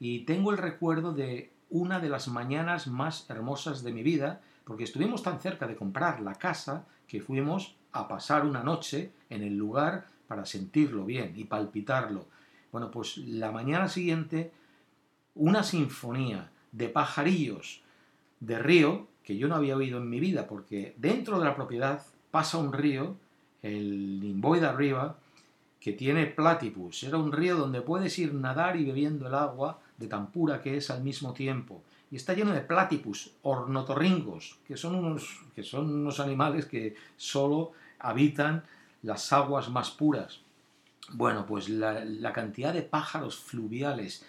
Y 0.00 0.20
tengo 0.20 0.50
el 0.50 0.58
recuerdo 0.58 1.12
de 1.12 1.50
una 1.70 2.00
de 2.00 2.08
las 2.08 2.28
mañanas 2.28 2.86
más 2.86 3.28
hermosas 3.30 3.82
de 3.82 3.92
mi 3.92 4.02
vida, 4.02 4.40
porque 4.64 4.84
estuvimos 4.84 5.22
tan 5.22 5.40
cerca 5.40 5.66
de 5.66 5.76
comprar 5.76 6.20
la 6.20 6.34
casa 6.34 6.84
que 7.06 7.20
fuimos 7.20 7.76
a 7.92 8.08
pasar 8.08 8.44
una 8.44 8.62
noche 8.62 9.12
en 9.30 9.42
el 9.42 9.56
lugar 9.56 10.06
para 10.32 10.46
sentirlo 10.46 11.04
bien 11.04 11.34
y 11.36 11.44
palpitarlo. 11.44 12.24
Bueno, 12.72 12.90
pues 12.90 13.18
la 13.18 13.52
mañana 13.52 13.86
siguiente, 13.86 14.50
una 15.34 15.62
sinfonía 15.62 16.50
de 16.72 16.88
pajarillos 16.88 17.82
de 18.40 18.58
río 18.58 19.08
que 19.22 19.36
yo 19.36 19.46
no 19.46 19.56
había 19.56 19.76
oído 19.76 19.98
en 19.98 20.08
mi 20.08 20.20
vida, 20.20 20.46
porque 20.46 20.94
dentro 20.96 21.38
de 21.38 21.44
la 21.44 21.54
propiedad 21.54 22.02
pasa 22.30 22.56
un 22.56 22.72
río 22.72 23.14
el 23.60 24.40
de 24.40 24.66
arriba, 24.66 25.18
que 25.78 25.92
tiene 25.92 26.24
platypus. 26.24 27.02
Era 27.02 27.18
un 27.18 27.30
río 27.30 27.58
donde 27.58 27.82
puedes 27.82 28.18
ir 28.18 28.32
nadar 28.32 28.76
y 28.76 28.86
bebiendo 28.86 29.26
el 29.26 29.34
agua 29.34 29.80
de 29.98 30.06
tan 30.06 30.28
pura 30.28 30.62
que 30.62 30.78
es 30.78 30.88
al 30.88 31.02
mismo 31.02 31.34
tiempo. 31.34 31.82
Y 32.10 32.16
está 32.16 32.32
lleno 32.32 32.52
de 32.52 32.62
platypus, 32.62 33.32
ornotorringos, 33.42 34.56
que 34.66 34.78
son 34.78 34.94
unos, 34.94 35.42
que 35.54 35.62
son 35.62 35.92
unos 35.92 36.20
animales 36.20 36.64
que 36.64 36.96
solo 37.18 37.72
habitan 37.98 38.64
las 39.02 39.32
aguas 39.32 39.68
más 39.68 39.90
puras. 39.90 40.40
Bueno, 41.10 41.44
pues 41.46 41.68
la, 41.68 42.32
cantidad 42.32 42.72
de 42.72 42.82
pájaros 42.82 43.36
fluviales. 43.36 44.24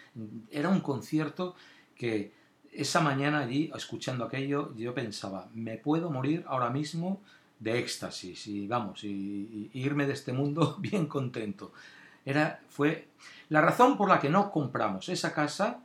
Era 0.52 0.70
un 0.70 0.82
concierto 0.82 1.56
que 1.96 2.34
esa 2.72 3.00
mañana 3.00 3.40
allí, 3.40 3.72
escuchando 3.76 4.26
aquello, 4.26 4.76
yo 4.76 4.94
pensaba, 4.94 5.48
me 5.54 5.78
puedo 5.78 6.10
morir 6.10 6.44
ahora 6.48 6.70
mismo 6.70 7.22
de 7.60 7.80
éxtasis 7.80 8.48
y 8.48 8.68
vamos, 8.68 9.04
y, 9.04 9.70
irme 9.74 10.08
de 10.08 10.14
este 10.14 10.34
mundo 10.34 10.76
bien 10.80 11.06
contento. 11.06 11.72
Era, 12.26 12.62
fue 12.70 13.08
la 13.50 13.62
razón 13.62 13.98
por 13.98 14.10
la 14.10 14.20
que 14.20 14.30
no 14.30 14.52
compramos 14.52 15.10
esa 15.10 15.34
casa. 15.34 15.80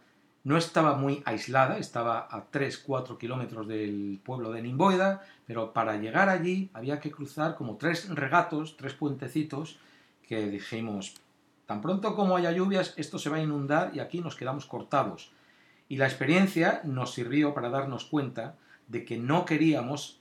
No 0.49 0.57
estaba 0.57 0.95
muy 0.95 1.23
aislada, 1.27 1.77
estaba 1.77 2.21
a 2.21 2.51
3-4 2.51 3.19
kilómetros 3.19 3.69
del 3.69 4.19
pueblo 4.25 4.51
de 4.51 4.63
Nimboida, 4.63 5.21
pero 5.47 5.75
para 5.75 5.99
llegar 5.99 6.31
allí 6.31 6.71
había 6.73 7.01
que 7.01 7.11
cruzar 7.11 7.55
como 7.55 7.77
tres 7.77 8.09
regatos, 8.09 8.79
tres 8.79 8.95
puentecitos, 8.95 9.79
que 10.27 10.49
dijimos, 10.49 11.17
tan 11.67 11.83
pronto 11.83 12.17
como 12.17 12.35
haya 12.35 12.51
lluvias, 12.51 12.95
esto 12.97 13.19
se 13.19 13.29
va 13.29 13.37
a 13.37 13.43
inundar 13.43 13.91
y 13.95 14.01
aquí 14.01 14.23
nos 14.23 14.37
quedamos 14.37 14.65
cortados. 14.65 15.33
Y 15.87 15.99
la 15.99 16.07
experiencia 16.07 16.81
nos 16.83 17.13
sirvió 17.13 17.53
para 17.53 17.69
darnos 17.69 18.07
cuenta 18.07 18.57
de 18.87 19.05
que 19.05 19.19
no 19.19 19.45
queríamos 19.45 20.19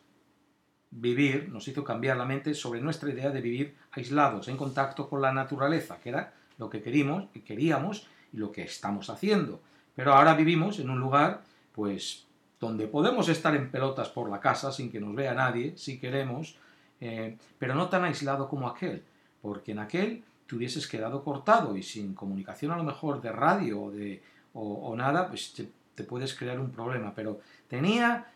vivir 0.92 1.48
nos 1.54 1.70
hizo 1.70 1.86
cambiar 1.86 2.18
la 2.18 2.26
mente 2.26 2.54
sobre 2.54 2.82
nuestra 2.82 3.10
idea 3.10 3.30
de 3.30 3.40
vivir 3.40 3.78
aislados, 3.92 4.50
en 4.50 4.58
contacto 4.58 5.08
con 5.08 5.22
la 5.22 5.32
naturaleza, 5.32 6.02
que 6.02 6.10
era 6.10 6.34
lo 6.58 6.70
que 6.70 6.82
queríamos, 6.82 7.30
queríamos 7.46 8.10
y 8.34 8.38
lo 8.38 8.52
que 8.52 8.64
estamos 8.64 9.10
haciendo. 9.10 9.62
Pero 9.98 10.14
ahora 10.14 10.34
vivimos 10.34 10.80
en 10.80 10.90
un 10.90 11.02
lugar, 11.02 11.42
pues, 11.74 12.26
donde 12.58 12.88
podemos 12.88 13.28
estar 13.28 13.54
en 13.54 13.70
pelotas 13.70 14.08
por 14.08 14.30
la 14.30 14.40
casa 14.40 14.72
sin 14.72 14.90
que 14.90 15.02
nos 15.02 15.14
vea 15.14 15.34
nadie, 15.34 15.76
si 15.76 16.00
queremos, 16.00 16.56
eh, 17.02 17.36
pero 17.60 17.76
no 17.76 17.90
tan 17.90 18.06
aislado 18.06 18.48
como 18.48 18.70
aquel, 18.70 19.04
porque 19.42 19.74
en 19.74 19.80
aquel 19.80 20.24
te 20.48 20.56
hubieses 20.56 20.88
quedado 20.88 21.22
cortado 21.22 21.76
y 21.76 21.84
sin 21.84 22.14
comunicación 22.14 22.72
a 22.72 22.78
lo 22.78 22.86
mejor 22.86 23.20
de 23.22 23.34
radio 23.34 23.82
o, 23.82 23.92
de, 23.92 24.24
o, 24.54 24.96
nada, 24.96 25.28
pues 25.28 25.54
te 25.94 26.04
puedes 26.06 26.34
crear 26.34 26.60
un 26.60 26.72
problema. 26.72 27.14
Pero 27.14 27.42
tenía 27.68 28.28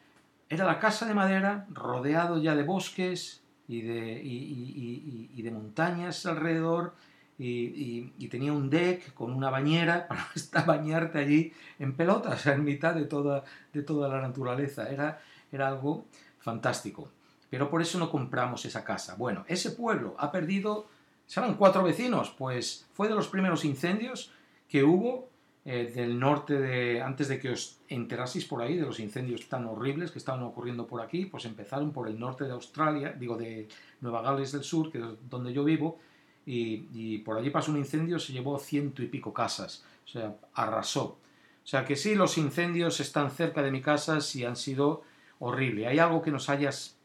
era 0.51 0.65
la 0.65 0.79
casa 0.79 1.05
de 1.05 1.13
madera, 1.13 1.65
rodeado 1.69 2.37
ya 2.41 2.55
de 2.55 2.63
bosques 2.63 3.41
y 3.69 3.83
de, 3.83 4.21
y, 4.21 5.41
de 5.41 5.49
montañas 5.49 6.25
alrededor, 6.25 6.93
y, 7.37 8.27
tenía 8.27 8.53
un 8.53 8.69
deck 8.69 9.13
con 9.13 9.33
una 9.33 9.49
bañera 9.49 10.07
para 10.51 10.65
bañarte 10.65 11.19
allí 11.19 11.53
en 11.79 11.95
pelotas, 11.95 12.45
en 12.47 12.63
mitad 12.63 12.93
de 12.93 13.05
toda, 13.05 13.43
de 13.73 13.83
toda 13.83 14.07
la 14.09 14.21
naturaleza. 14.21 14.89
Era, 14.89 15.21
era 15.51 15.67
algo 15.67 16.05
fantástico. 16.39 17.09
Pero 17.49 17.69
por 17.69 17.81
eso 17.81 17.99
no 17.99 18.09
compramos 18.09 18.65
esa 18.65 18.83
casa. 18.83 19.15
Bueno, 19.15 19.43
ese 19.47 19.71
pueblo 19.71 20.15
ha 20.17 20.31
perdido, 20.31 20.87
serán 21.25 21.55
cuatro 21.55 21.83
vecinos, 21.83 22.33
pues 22.37 22.87
fue 22.93 23.09
de 23.09 23.15
los 23.15 23.27
primeros 23.27 23.65
incendios 23.65 24.31
que 24.69 24.83
hubo 24.83 25.29
eh, 25.63 25.91
del 25.93 26.17
norte 26.17 26.57
de, 26.59 27.01
antes 27.01 27.27
de 27.27 27.37
que 27.37 27.51
os 27.51 27.77
enteraseis 27.87 28.45
por 28.45 28.63
ahí 28.63 28.77
de 28.77 28.85
los 28.85 28.99
incendios 28.99 29.47
tan 29.47 29.65
horribles 29.65 30.09
que 30.09 30.17
estaban 30.17 30.41
ocurriendo 30.41 30.87
por 30.87 31.01
aquí, 31.01 31.25
pues 31.25 31.45
empezaron 31.45 31.91
por 31.91 32.07
el 32.07 32.19
norte 32.19 32.45
de 32.45 32.51
Australia, 32.51 33.13
digo 33.13 33.37
de 33.37 33.67
Nueva 33.99 34.23
Gales 34.23 34.53
del 34.53 34.63
Sur, 34.63 34.91
que 34.91 34.97
es 34.97 35.05
donde 35.29 35.53
yo 35.53 35.63
vivo, 35.63 35.99
y, 36.45 37.19
por 37.19 37.37
allí 37.37 37.49
pasó 37.49 37.71
un 37.71 37.77
incendio, 37.77 38.19
se 38.19 38.33
llevó 38.33 38.57
ciento 38.59 39.03
y 39.03 39.07
pico 39.07 39.33
casas, 39.33 39.85
o 40.05 40.07
sea, 40.07 40.35
arrasó. 40.53 41.19
O 41.63 41.67
sea 41.67 41.85
que 41.85 41.95
sí, 41.95 42.15
los 42.15 42.37
incendios 42.37 42.99
están 42.99 43.29
cerca 43.31 43.61
de 43.61 43.71
mi 43.71 43.81
casa 43.81 44.17
y 44.33 44.43
han 44.43 44.55
sido 44.55 45.03
horribles. 45.39 45.87
¿Hay 45.87 45.99
algo 45.99 46.21
que 46.21 46.31
nos 46.31 46.49
hayas 46.49 46.97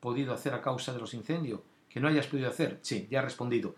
podido 0.00 0.34
hacer 0.34 0.54
a 0.54 0.62
causa 0.62 0.92
de 0.92 0.98
los 0.98 1.14
incendios? 1.14 1.60
¿Que 1.88 2.00
no 2.00 2.08
hayas 2.08 2.26
podido 2.26 2.48
hacer? 2.48 2.80
Sí, 2.82 3.06
ya 3.10 3.20
he 3.20 3.22
respondido. 3.22 3.76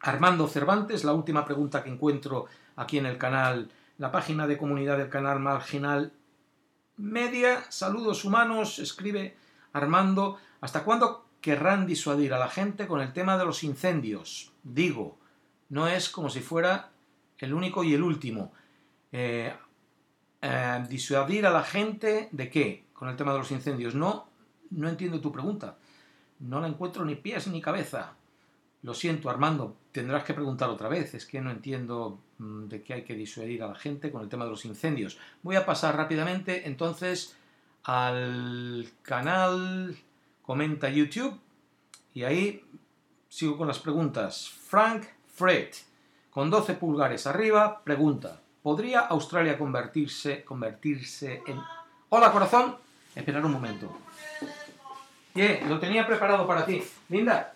Armando 0.00 0.46
Cervantes, 0.46 1.04
la 1.04 1.12
última 1.12 1.44
pregunta 1.44 1.82
que 1.82 1.90
encuentro 1.90 2.46
aquí 2.76 2.98
en 2.98 3.06
el 3.06 3.18
canal, 3.18 3.70
la 3.98 4.12
página 4.12 4.46
de 4.46 4.56
comunidad 4.56 4.96
del 4.96 5.10
canal 5.10 5.40
Marginal 5.40 6.12
Media. 6.96 7.64
Saludos 7.70 8.24
humanos, 8.24 8.78
escribe 8.78 9.36
Armando. 9.72 10.38
¿Hasta 10.60 10.84
cuándo 10.84 11.29
querrán 11.40 11.86
disuadir 11.86 12.34
a 12.34 12.38
la 12.38 12.48
gente 12.48 12.86
con 12.86 13.00
el 13.00 13.12
tema 13.12 13.38
de 13.38 13.44
los 13.44 13.64
incendios? 13.64 14.52
Digo, 14.62 15.18
no 15.68 15.88
es 15.88 16.08
como 16.08 16.30
si 16.30 16.40
fuera 16.40 16.90
el 17.38 17.54
único 17.54 17.84
y 17.84 17.94
el 17.94 18.02
último. 18.02 18.52
Eh, 19.12 19.52
eh, 20.42 20.84
disuadir 20.88 21.46
a 21.46 21.50
la 21.50 21.62
gente 21.62 22.28
de 22.32 22.50
qué 22.50 22.84
con 22.92 23.08
el 23.08 23.16
tema 23.16 23.32
de 23.32 23.38
los 23.38 23.50
incendios. 23.50 23.94
No, 23.94 24.28
no 24.70 24.88
entiendo 24.88 25.20
tu 25.20 25.32
pregunta. 25.32 25.78
No 26.40 26.60
la 26.60 26.68
encuentro 26.68 27.04
ni 27.04 27.14
pies 27.14 27.46
ni 27.48 27.60
cabeza. 27.60 28.14
Lo 28.82 28.94
siento, 28.94 29.28
Armando, 29.28 29.76
tendrás 29.92 30.24
que 30.24 30.34
preguntar 30.34 30.70
otra 30.70 30.88
vez. 30.88 31.14
Es 31.14 31.26
que 31.26 31.40
no 31.40 31.50
entiendo 31.50 32.20
mm, 32.38 32.68
de 32.68 32.82
qué 32.82 32.94
hay 32.94 33.04
que 33.04 33.14
disuadir 33.14 33.62
a 33.62 33.68
la 33.68 33.74
gente 33.74 34.10
con 34.10 34.22
el 34.22 34.28
tema 34.28 34.44
de 34.44 34.50
los 34.50 34.64
incendios. 34.64 35.18
Voy 35.42 35.56
a 35.56 35.66
pasar 35.66 35.96
rápidamente 35.96 36.66
entonces 36.66 37.36
al 37.82 38.88
canal 39.02 39.96
Comenta 40.50 40.88
YouTube 40.88 41.38
y 42.12 42.24
ahí 42.24 42.64
sigo 43.28 43.56
con 43.56 43.68
las 43.68 43.78
preguntas. 43.78 44.48
Frank 44.48 45.04
Fred, 45.32 45.68
con 46.28 46.50
12 46.50 46.74
pulgares 46.74 47.28
arriba, 47.28 47.84
pregunta, 47.84 48.40
¿podría 48.60 48.98
Australia 48.98 49.56
convertirse, 49.56 50.42
convertirse 50.42 51.40
en... 51.46 51.56
Hola 52.08 52.32
corazón, 52.32 52.76
esperar 53.14 53.46
un 53.46 53.52
momento. 53.52 53.96
Yeah, 55.34 55.68
lo 55.68 55.78
tenía 55.78 56.04
preparado 56.04 56.44
para 56.48 56.66
ti. 56.66 56.82
Linda, 57.10 57.54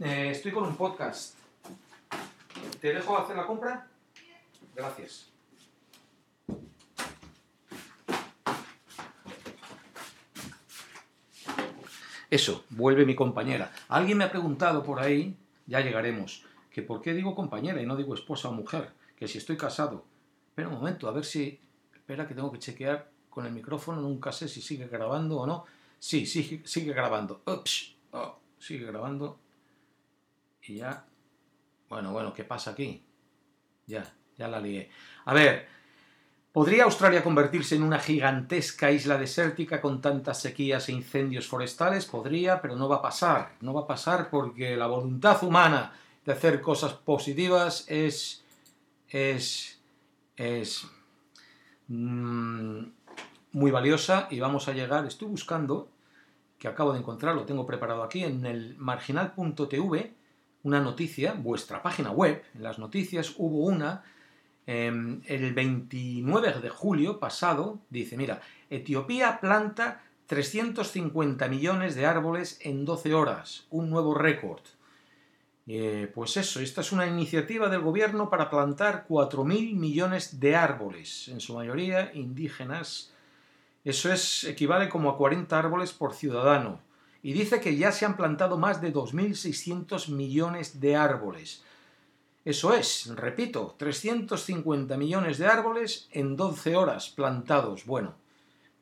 eh, 0.00 0.30
estoy 0.32 0.50
con 0.50 0.64
un 0.64 0.74
podcast. 0.74 1.36
¿Te 2.80 2.92
dejo 2.92 3.16
hacer 3.16 3.36
la 3.36 3.46
compra? 3.46 3.86
Gracias. 4.74 5.28
Eso, 12.30 12.64
vuelve 12.70 13.06
mi 13.06 13.14
compañera. 13.14 13.72
Alguien 13.88 14.18
me 14.18 14.24
ha 14.24 14.30
preguntado 14.30 14.82
por 14.82 15.00
ahí, 15.00 15.36
ya 15.66 15.80
llegaremos, 15.80 16.44
que 16.70 16.82
por 16.82 17.00
qué 17.00 17.14
digo 17.14 17.34
compañera 17.34 17.80
y 17.80 17.86
no 17.86 17.96
digo 17.96 18.14
esposa 18.14 18.48
o 18.48 18.52
mujer, 18.52 18.90
que 19.16 19.28
si 19.28 19.38
estoy 19.38 19.56
casado. 19.56 20.04
Espera 20.48 20.68
un 20.68 20.74
momento, 20.74 21.08
a 21.08 21.12
ver 21.12 21.24
si... 21.24 21.60
Espera 21.92 22.26
que 22.26 22.34
tengo 22.34 22.52
que 22.52 22.58
chequear 22.58 23.10
con 23.30 23.46
el 23.46 23.52
micrófono, 23.52 24.00
nunca 24.00 24.32
sé 24.32 24.48
si 24.48 24.60
sigue 24.60 24.88
grabando 24.88 25.38
o 25.38 25.46
no. 25.46 25.64
Sí, 25.98 26.26
sigue, 26.26 26.62
sigue 26.64 26.92
grabando. 26.92 27.42
Ups, 27.46 27.94
oh, 28.12 28.38
sigue 28.58 28.86
grabando. 28.86 29.38
Y 30.62 30.76
ya... 30.76 31.06
Bueno, 31.88 32.12
bueno, 32.12 32.34
¿qué 32.34 32.44
pasa 32.44 32.72
aquí? 32.72 33.02
Ya, 33.86 34.04
ya 34.36 34.48
la 34.48 34.60
lié. 34.60 34.90
A 35.24 35.32
ver, 35.32 35.66
¿podría 36.52 36.84
Australia 36.84 37.22
convertirse 37.22 37.76
en 37.76 37.82
una 37.82 37.98
gigantesca 37.98 38.90
isla 38.90 39.18
desértica 39.18 39.80
con 39.80 40.00
tantas 40.00 40.40
sequías 40.40 40.88
e 40.88 40.92
incendios 40.92 41.46
forestales? 41.46 42.06
Podría, 42.06 42.60
pero 42.60 42.76
no 42.76 42.88
va 42.88 42.96
a 42.96 43.02
pasar. 43.02 43.52
No 43.60 43.74
va 43.74 43.82
a 43.82 43.86
pasar 43.86 44.30
porque 44.30 44.76
la 44.76 44.86
voluntad 44.86 45.42
humana 45.42 45.92
de 46.24 46.32
hacer 46.32 46.60
cosas 46.60 46.92
positivas 46.92 47.84
es... 47.88 48.44
es... 49.08 49.80
es... 50.36 50.86
Mm, 51.88 52.98
muy 53.52 53.70
valiosa 53.70 54.28
y 54.30 54.40
vamos 54.40 54.68
a 54.68 54.72
llegar, 54.72 55.06
estoy 55.06 55.28
buscando, 55.28 55.88
que 56.58 56.68
acabo 56.68 56.92
de 56.92 56.98
encontrar, 56.98 57.34
lo 57.34 57.44
tengo 57.44 57.66
preparado 57.66 58.02
aquí, 58.02 58.24
en 58.24 58.44
el 58.46 58.76
marginal.tv, 58.78 60.14
una 60.64 60.80
noticia, 60.80 61.34
vuestra 61.34 61.82
página 61.82 62.10
web, 62.10 62.42
en 62.54 62.62
las 62.62 62.78
noticias 62.78 63.34
hubo 63.36 63.64
una, 63.64 64.04
em, 64.68 65.22
el 65.24 65.54
29 65.54 66.60
de 66.60 66.68
julio 66.68 67.18
pasado, 67.18 67.80
dice, 67.88 68.18
mira, 68.18 68.42
Etiopía 68.68 69.40
planta 69.40 70.02
350 70.26 71.48
millones 71.48 71.94
de 71.94 72.04
árboles 72.04 72.60
en 72.62 72.84
12 72.84 73.14
horas, 73.14 73.66
un 73.70 73.88
nuevo 73.88 74.12
récord. 74.12 74.60
Eh, 75.66 76.12
pues 76.14 76.36
eso, 76.36 76.60
esta 76.60 76.82
es 76.82 76.92
una 76.92 77.06
iniciativa 77.06 77.70
del 77.70 77.80
gobierno 77.80 78.28
para 78.28 78.50
plantar 78.50 79.06
4.000 79.08 79.74
millones 79.74 80.38
de 80.38 80.54
árboles, 80.54 81.28
en 81.28 81.40
su 81.40 81.54
mayoría 81.54 82.10
indígenas, 82.12 83.14
eso 83.84 84.12
es, 84.12 84.44
equivale 84.44 84.90
como 84.90 85.08
a 85.08 85.16
40 85.16 85.58
árboles 85.58 85.94
por 85.94 86.12
ciudadano. 86.12 86.82
Y 87.22 87.32
dice 87.32 87.58
que 87.58 87.74
ya 87.74 87.90
se 87.90 88.04
han 88.04 88.18
plantado 88.18 88.58
más 88.58 88.82
de 88.82 88.92
2.600 88.92 90.08
millones 90.10 90.78
de 90.78 90.94
árboles. 90.94 91.64
Eso 92.44 92.74
es, 92.74 93.14
repito, 93.14 93.74
350 93.78 94.96
millones 94.96 95.38
de 95.38 95.46
árboles 95.46 96.08
en 96.12 96.36
12 96.36 96.76
horas 96.76 97.10
plantados. 97.10 97.84
Bueno, 97.84 98.14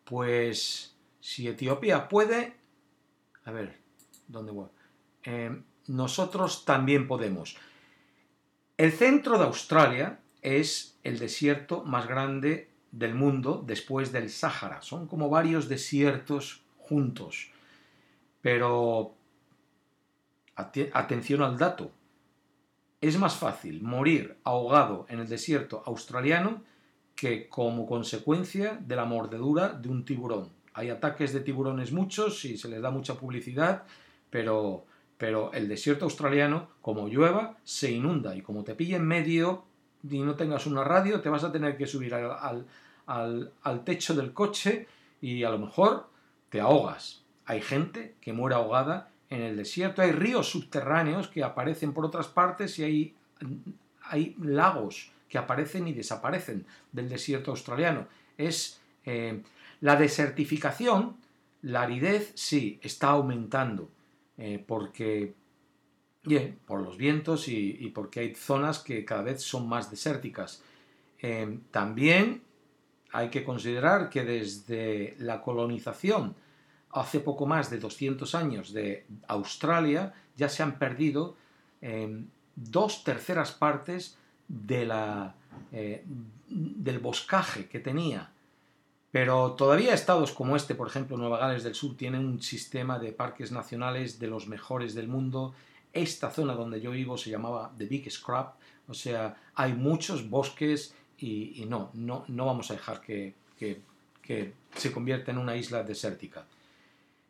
pues 0.04 0.96
si 1.20 1.48
Etiopía 1.48 2.08
puede... 2.08 2.56
A 3.44 3.50
ver, 3.50 3.78
¿dónde 4.28 4.52
voy? 4.52 4.68
Eh, 5.24 5.62
nosotros 5.88 6.64
también 6.64 7.08
podemos. 7.08 7.56
El 8.76 8.92
centro 8.92 9.38
de 9.38 9.44
Australia 9.44 10.20
es 10.42 10.98
el 11.02 11.18
desierto 11.18 11.82
más 11.84 12.06
grande 12.06 12.70
del 12.92 13.14
mundo 13.14 13.62
después 13.66 14.12
del 14.12 14.30
Sáhara. 14.30 14.82
Son 14.82 15.06
como 15.06 15.28
varios 15.28 15.68
desiertos 15.68 16.62
juntos. 16.78 17.50
Pero 18.40 19.14
atención 20.54 21.42
al 21.42 21.58
dato. 21.58 21.90
Es 23.06 23.18
más 23.18 23.36
fácil 23.36 23.82
morir 23.82 24.36
ahogado 24.42 25.06
en 25.08 25.20
el 25.20 25.28
desierto 25.28 25.80
australiano 25.86 26.64
que 27.14 27.48
como 27.48 27.86
consecuencia 27.86 28.80
de 28.80 28.96
la 28.96 29.04
mordedura 29.04 29.68
de 29.68 29.88
un 29.88 30.04
tiburón. 30.04 30.48
Hay 30.74 30.90
ataques 30.90 31.32
de 31.32 31.38
tiburones 31.38 31.92
muchos 31.92 32.44
y 32.44 32.58
se 32.58 32.68
les 32.68 32.82
da 32.82 32.90
mucha 32.90 33.14
publicidad, 33.14 33.84
pero, 34.28 34.86
pero 35.18 35.52
el 35.52 35.68
desierto 35.68 36.04
australiano, 36.06 36.68
como 36.82 37.06
llueva, 37.06 37.56
se 37.62 37.92
inunda 37.92 38.34
y 38.34 38.42
como 38.42 38.64
te 38.64 38.74
pille 38.74 38.96
en 38.96 39.06
medio 39.06 39.62
y 40.02 40.18
no 40.18 40.34
tengas 40.34 40.66
una 40.66 40.82
radio, 40.82 41.20
te 41.20 41.28
vas 41.28 41.44
a 41.44 41.52
tener 41.52 41.76
que 41.76 41.86
subir 41.86 42.12
al, 42.12 42.66
al, 43.06 43.84
techo 43.84 44.14
del 44.14 44.32
coche 44.32 44.88
y 45.20 45.44
a 45.44 45.50
lo 45.50 45.58
mejor 45.58 46.08
te 46.48 46.60
ahogas. 46.60 47.22
Hay 47.44 47.60
gente 47.60 48.16
que 48.20 48.32
muere 48.32 48.56
ahogada 48.56 49.12
en 49.28 49.42
el 49.42 49.56
desierto, 49.56 50.02
hay 50.02 50.12
ríos 50.12 50.48
subterráneos 50.48 51.28
que 51.28 51.42
aparecen 51.42 51.92
por 51.92 52.04
otras 52.04 52.28
partes 52.28 52.78
y 52.78 53.14
hay, 54.02 54.36
lagos 54.40 55.10
que 55.28 55.38
aparecen 55.38 55.88
y 55.88 55.92
desaparecen 55.92 56.64
del 56.92 57.08
desierto 57.08 57.50
australiano. 57.50 58.06
Es 58.38 58.80
eh, 59.04 59.42
la 59.80 59.96
desertificación, 59.96 61.16
la 61.62 61.82
aridez 61.82 62.32
sí 62.34 62.78
está 62.82 63.08
aumentando 63.08 63.90
eh, 64.38 64.62
porque 64.64 65.34
por 66.66 66.80
los 66.80 66.96
vientos 66.96 67.46
y, 67.48 67.90
porque 67.94 68.20
hay 68.20 68.34
zonas 68.34 68.80
que 68.80 69.04
cada 69.04 69.22
vez 69.22 69.42
son 69.42 69.68
más 69.68 69.90
desérticas. 69.90 70.62
Eh, 71.22 71.60
también 71.70 72.42
hay 73.12 73.30
que 73.30 73.44
considerar 73.44 74.10
que 74.10 74.24
desde 74.24 75.14
la 75.18 75.40
colonización 75.40 76.34
hace 77.00 77.20
poco 77.20 77.46
más 77.46 77.70
de 77.70 77.78
200 77.78 78.34
años 78.34 78.72
de 78.72 79.06
Australia 79.28 80.14
ya 80.36 80.48
se 80.48 80.62
han 80.62 80.78
perdido 80.78 81.36
em, 81.80 82.26
dos 82.54 83.04
terceras 83.04 83.52
partes 83.52 84.16
de 84.48 84.86
la, 84.86 85.34
eh, 85.72 86.04
del 86.48 86.98
boscaje 86.98 87.66
que 87.66 87.80
tenía. 87.80 88.30
Pero 89.10 89.52
todavía 89.52 89.94
estados 89.94 90.32
como 90.32 90.56
este, 90.56 90.74
por 90.74 90.88
ejemplo 90.88 91.16
Nueva 91.16 91.38
Gales 91.38 91.64
del 91.64 91.74
Sur, 91.74 91.96
tienen 91.96 92.24
un 92.24 92.42
sistema 92.42 92.98
de 92.98 93.12
parques 93.12 93.52
nacionales 93.52 94.18
de 94.18 94.26
los 94.26 94.46
mejores 94.46 94.94
del 94.94 95.08
mundo. 95.08 95.54
Esta 95.92 96.30
zona 96.30 96.54
donde 96.54 96.80
yo 96.80 96.90
vivo 96.90 97.16
se 97.16 97.30
llamaba 97.30 97.72
The 97.78 97.86
Big 97.86 98.10
Scrap, 98.10 98.54
o 98.88 98.94
sea, 98.94 99.36
hay 99.54 99.72
muchos 99.72 100.28
bosques 100.28 100.94
y, 101.18 101.64
no, 101.66 101.90
no, 101.94 102.24
no, 102.28 102.46
vamos 102.46 102.70
a 102.70 102.74
dejar 102.74 103.00
que, 103.00 103.34
se 104.74 104.92
convierta 104.92 105.30
en 105.30 105.38
una 105.38 105.56
isla 105.56 105.82
desértica. 105.82 106.44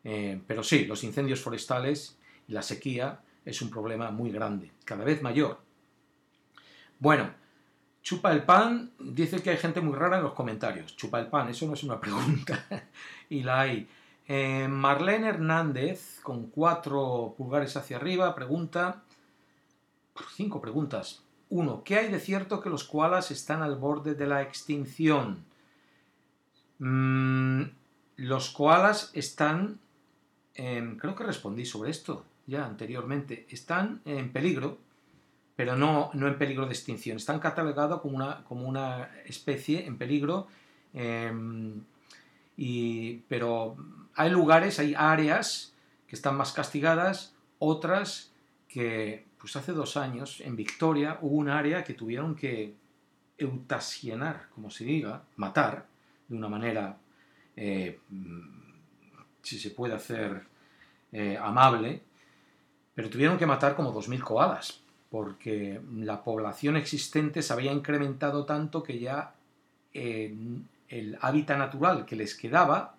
Eh, 0.03 0.41
pero 0.47 0.63
sí, 0.63 0.85
los 0.85 1.03
incendios 1.03 1.41
forestales 1.41 2.17
y 2.47 2.53
la 2.53 2.61
sequía 2.61 3.19
es 3.45 3.61
un 3.61 3.69
problema 3.69 4.11
muy 4.11 4.31
grande, 4.31 4.71
cada 4.85 5.03
vez 5.03 5.21
mayor. 5.21 5.59
Bueno, 6.99 7.29
chupa 8.01 8.31
el 8.31 8.43
pan, 8.43 8.91
dice 8.99 9.41
que 9.41 9.49
hay 9.49 9.57
gente 9.57 9.81
muy 9.81 9.95
rara 9.95 10.17
en 10.17 10.23
los 10.23 10.33
comentarios. 10.33 10.95
Chupa 10.95 11.19
el 11.19 11.27
pan, 11.27 11.49
eso 11.49 11.67
no 11.67 11.73
es 11.73 11.83
una 11.83 11.99
pregunta, 12.01 12.65
y 13.29 13.43
la 13.43 13.61
hay. 13.61 13.87
Eh, 14.27 14.67
Marlene 14.67 15.29
Hernández, 15.29 16.19
con 16.21 16.47
cuatro 16.47 17.33
pulgares 17.37 17.77
hacia 17.77 17.97
arriba, 17.97 18.35
pregunta, 18.35 19.03
cinco 20.35 20.59
preguntas. 20.59 21.23
Uno, 21.49 21.83
¿qué 21.83 21.97
hay 21.97 22.11
de 22.11 22.19
cierto 22.19 22.59
que 22.59 22.69
los 22.69 22.83
koalas 22.83 23.31
están 23.31 23.61
al 23.61 23.77
borde 23.77 24.15
de 24.15 24.27
la 24.27 24.41
extinción? 24.41 25.45
Mm, 26.79 27.63
los 28.17 28.49
koalas 28.49 29.11
están, 29.13 29.79
creo 30.97 31.15
que 31.15 31.23
respondí 31.23 31.65
sobre 31.65 31.91
esto 31.91 32.25
ya 32.47 32.65
anteriormente, 32.65 33.45
están 33.49 34.01
en 34.05 34.31
peligro, 34.31 34.79
pero 35.55 35.75
no, 35.75 36.09
no 36.13 36.27
en 36.27 36.37
peligro 36.37 36.65
de 36.65 36.71
extinción. 36.71 37.17
Están 37.17 37.39
catalogados 37.39 38.01
como 38.01 38.15
una, 38.15 38.43
como 38.45 38.67
una 38.67 39.11
especie 39.25 39.85
en 39.85 39.97
peligro, 39.97 40.47
em, 40.93 41.83
y, 42.55 43.17
pero 43.27 43.75
hay 44.15 44.31
lugares, 44.31 44.79
hay 44.79 44.95
áreas 44.95 45.73
que 46.07 46.15
están 46.15 46.37
más 46.37 46.53
castigadas, 46.53 47.35
otras 47.59 48.31
que 48.69 49.25
pues 49.39 49.55
hace 49.55 49.73
dos 49.73 49.97
años 49.97 50.41
en 50.41 50.55
Victoria 50.55 51.19
hubo 51.21 51.35
un 51.35 51.49
área 51.49 51.83
que 51.83 51.93
tuvieron 51.93 52.35
que 52.35 52.73
eutasionar, 53.37 54.47
como 54.55 54.71
se 54.71 54.83
diga, 54.85 55.23
matar 55.35 55.85
de 56.27 56.35
una 56.35 56.49
manera, 56.49 56.97
eh, 57.55 57.99
si 59.47 59.59
se 59.59 59.71
puede 59.71 59.93
hacer, 59.93 60.43
eh, 61.13 61.37
amable, 61.41 62.01
pero 62.93 63.09
tuvieron 63.09 63.37
que 63.37 63.45
matar 63.45 63.75
como 63.75 63.93
2.000 63.93 64.21
koalas, 64.21 64.81
porque 65.09 65.79
la 65.95 66.21
población 66.21 66.75
existente 66.75 67.41
se 67.41 67.53
había 67.53 67.71
incrementado 67.71 68.45
tanto 68.45 68.83
que 68.83 68.99
ya 68.99 69.33
eh, 69.93 70.35
el 70.89 71.17
hábitat 71.21 71.57
natural 71.57 72.05
que 72.05 72.17
les 72.17 72.35
quedaba 72.35 72.95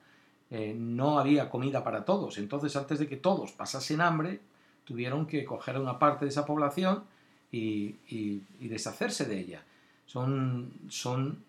eh, 0.51 0.75
no 0.75 1.19
había 1.19 1.51
comida 1.51 1.85
para 1.85 2.07
todos. 2.07 2.39
Entonces, 2.39 2.75
antes 2.77 2.99
de 2.99 3.07
que 3.07 3.17
todos 3.17 3.53
pasasen 3.53 4.01
hambre, 4.01 4.41
tuvieron 4.85 5.27
que 5.27 5.45
coger 5.45 5.79
una 5.79 5.99
parte 5.99 6.25
de 6.25 6.31
esa 6.31 6.47
población 6.47 7.05
y, 7.53 7.97
deshacerse 8.59 9.27
de 9.27 9.39
ella. 9.39 9.63
Son, 10.07 10.73
son 10.89 11.45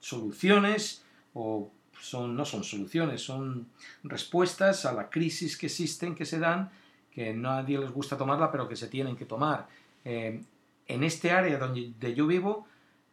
soluciones 0.00 1.04
o 1.34 1.70
son, 2.00 2.36
no 2.36 2.44
son 2.44 2.64
soluciones, 2.64 3.22
son 3.22 3.66
respuestas 4.04 4.84
a 4.86 4.92
la 4.92 5.10
crisis 5.10 5.56
que 5.56 5.66
existen, 5.66 6.14
que 6.14 6.24
se 6.24 6.38
dan, 6.38 6.70
que 7.12 7.34
nadie 7.34 7.78
les 7.78 7.90
gusta 7.90 8.16
tomarla, 8.16 8.50
pero 8.50 8.68
que 8.68 8.76
se 8.76 8.88
tienen 8.88 9.16
que 9.16 9.26
tomar. 9.26 9.68
Eh, 10.04 10.42
en 10.86 11.04
este 11.04 11.30
área 11.30 11.58
donde 11.58 12.14
yo 12.14 12.26
vivo, 12.26 12.66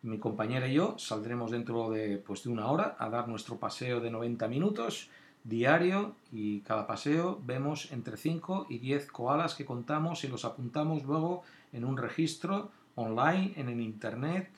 mi 0.04 0.20
compañera 0.20 0.68
y 0.68 0.74
yo 0.74 0.98
saldremos 0.98 1.52
dentro 1.52 1.90
de, 1.90 2.18
pues, 2.18 2.44
de 2.44 2.50
una 2.50 2.68
hora 2.68 2.96
a 2.98 3.10
dar 3.10 3.28
nuestro 3.28 3.58
paseo 3.58 4.00
de 4.00 4.10
90 4.10 4.48
minutos 4.48 5.10
diario 5.44 6.16
y 6.32 6.62
cada 6.62 6.88
paseo 6.88 7.40
vemos 7.46 7.92
entre 7.92 8.18
5 8.18 8.68
y 8.70 8.80
10 8.80 9.12
koalas 9.12 9.56
que 9.56 9.66
contamos 9.66 10.24
y 10.24 10.28
los 10.28 10.44
apuntamos 10.44 11.04
luego 11.04 11.44
en 11.72 11.86
un 11.86 11.98
registro 11.98 12.72
online, 12.96 13.54
en 13.56 13.70
el 13.70 13.80
internet. 13.80 14.50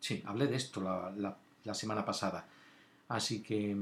Sí, 0.00 0.22
hablé 0.26 0.46
de 0.46 0.56
esto 0.56 0.80
la, 0.80 1.36
la 1.64 1.74
semana 1.74 2.04
pasada. 2.04 2.46
Así 3.08 3.42
que 3.42 3.76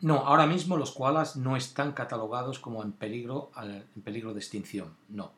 no, 0.00 0.18
ahora 0.18 0.46
mismo 0.46 0.76
los 0.76 0.92
koalas 0.92 1.36
no 1.36 1.56
están 1.56 1.92
catalogados 1.92 2.58
como 2.58 2.82
en 2.82 2.92
peligro, 2.92 3.50
en 3.62 4.02
peligro 4.02 4.34
de 4.34 4.40
extinción, 4.40 4.96
no. 5.08 5.32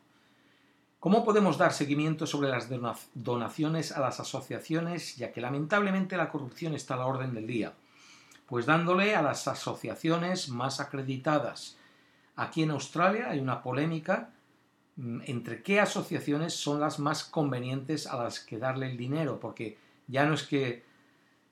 ¿Cómo 0.99 1.23
podemos 1.23 1.57
dar 1.57 1.71
seguimiento 1.71 2.27
sobre 2.27 2.49
las 2.49 2.67
donaciones 3.13 3.93
a 3.93 4.01
las 4.01 4.19
asociaciones, 4.19 5.15
ya 5.15 5.31
que 5.31 5.39
lamentablemente 5.39 6.17
la 6.17 6.29
corrupción 6.29 6.73
está 6.73 6.95
a 6.95 6.97
la 6.97 7.05
orden 7.05 7.33
del 7.33 7.47
día? 7.47 7.73
Pues 8.45 8.65
dándole 8.65 9.15
a 9.15 9.21
las 9.21 9.47
asociaciones 9.47 10.49
más 10.49 10.81
acreditadas. 10.81 11.77
Aquí 12.35 12.63
en 12.63 12.71
Australia 12.71 13.29
hay 13.29 13.39
una 13.39 13.63
polémica 13.63 14.31
mm, 14.97 15.21
entre 15.25 15.63
qué 15.63 15.79
asociaciones 15.79 16.53
son 16.53 16.81
las 16.81 16.99
más 16.99 17.23
convenientes 17.23 18.05
a 18.05 18.21
las 18.21 18.41
que 18.41 18.57
darle 18.57 18.91
el 18.91 18.97
dinero, 18.97 19.39
porque 19.39 19.77
ya 20.07 20.25
no 20.25 20.33
es 20.33 20.43
que 20.43 20.83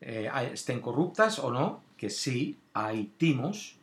eh, 0.02 0.30
estén 0.54 0.80
corruptas 0.80 1.40
o 1.40 1.52
no, 1.52 1.82
que 1.98 2.10
sí, 2.10 2.60
hay 2.74 3.12
timos, 3.18 3.78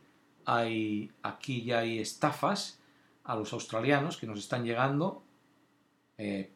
hay, 0.45 1.11
aquí 1.23 1.65
ya 1.65 1.81
hay 1.81 1.99
estafas 1.99 2.79
a 3.25 3.35
los 3.35 3.53
australianos 3.53 4.17
que 4.17 4.27
nos 4.27 4.39
están 4.39 4.65
llegando, 4.65 5.23
eh, 6.19 6.51